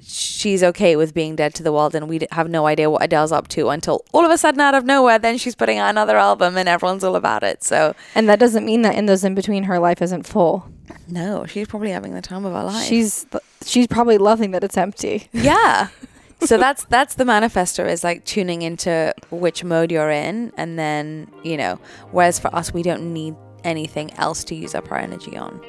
She's 0.06 0.62
okay 0.62 0.96
with 0.96 1.14
being 1.14 1.34
dead 1.34 1.54
to 1.54 1.62
the 1.62 1.72
world, 1.72 1.94
and 1.94 2.08
we 2.08 2.20
have 2.30 2.48
no 2.50 2.66
idea 2.66 2.90
what 2.90 3.02
Adele's 3.02 3.32
up 3.32 3.48
to 3.48 3.70
until 3.70 4.04
all 4.12 4.24
of 4.24 4.30
a 4.30 4.36
sudden, 4.36 4.60
out 4.60 4.74
of 4.74 4.84
nowhere, 4.84 5.18
then 5.18 5.38
she's 5.38 5.54
putting 5.54 5.78
out 5.78 5.88
another 5.88 6.18
album 6.18 6.58
and 6.58 6.68
everyone's 6.68 7.02
all 7.02 7.16
about 7.16 7.42
it. 7.42 7.64
So, 7.64 7.94
and 8.14 8.28
that 8.28 8.38
doesn't 8.38 8.66
mean 8.66 8.82
that 8.82 8.94
in 8.96 9.06
those 9.06 9.24
in 9.24 9.34
between 9.34 9.64
her 9.64 9.78
life 9.78 10.02
isn't 10.02 10.26
full 10.26 10.68
no, 11.08 11.44
she's 11.46 11.66
probably 11.66 11.90
having 11.90 12.14
the 12.14 12.22
time 12.22 12.44
of 12.44 12.52
her 12.52 12.64
life. 12.64 12.86
she's 12.86 13.26
she's 13.64 13.86
probably 13.86 14.18
loving 14.18 14.50
that 14.52 14.64
it's 14.64 14.76
empty 14.76 15.28
yeah. 15.32 15.88
so 16.46 16.58
that's 16.58 16.84
that's 16.86 17.14
the 17.14 17.24
manifestor 17.24 17.88
is 17.88 18.04
like 18.04 18.24
tuning 18.24 18.62
into 18.62 19.14
which 19.30 19.64
mode 19.64 19.90
you're 19.90 20.10
in, 20.10 20.52
and 20.56 20.78
then 20.78 21.30
you 21.42 21.56
know, 21.56 21.78
whereas 22.10 22.38
for 22.38 22.54
us, 22.54 22.72
we 22.72 22.82
don't 22.82 23.12
need 23.12 23.34
anything 23.64 24.12
else 24.14 24.44
to 24.44 24.54
use 24.54 24.74
up 24.74 24.90
our 24.90 24.98
energy 24.98 25.36
on. 25.36 25.60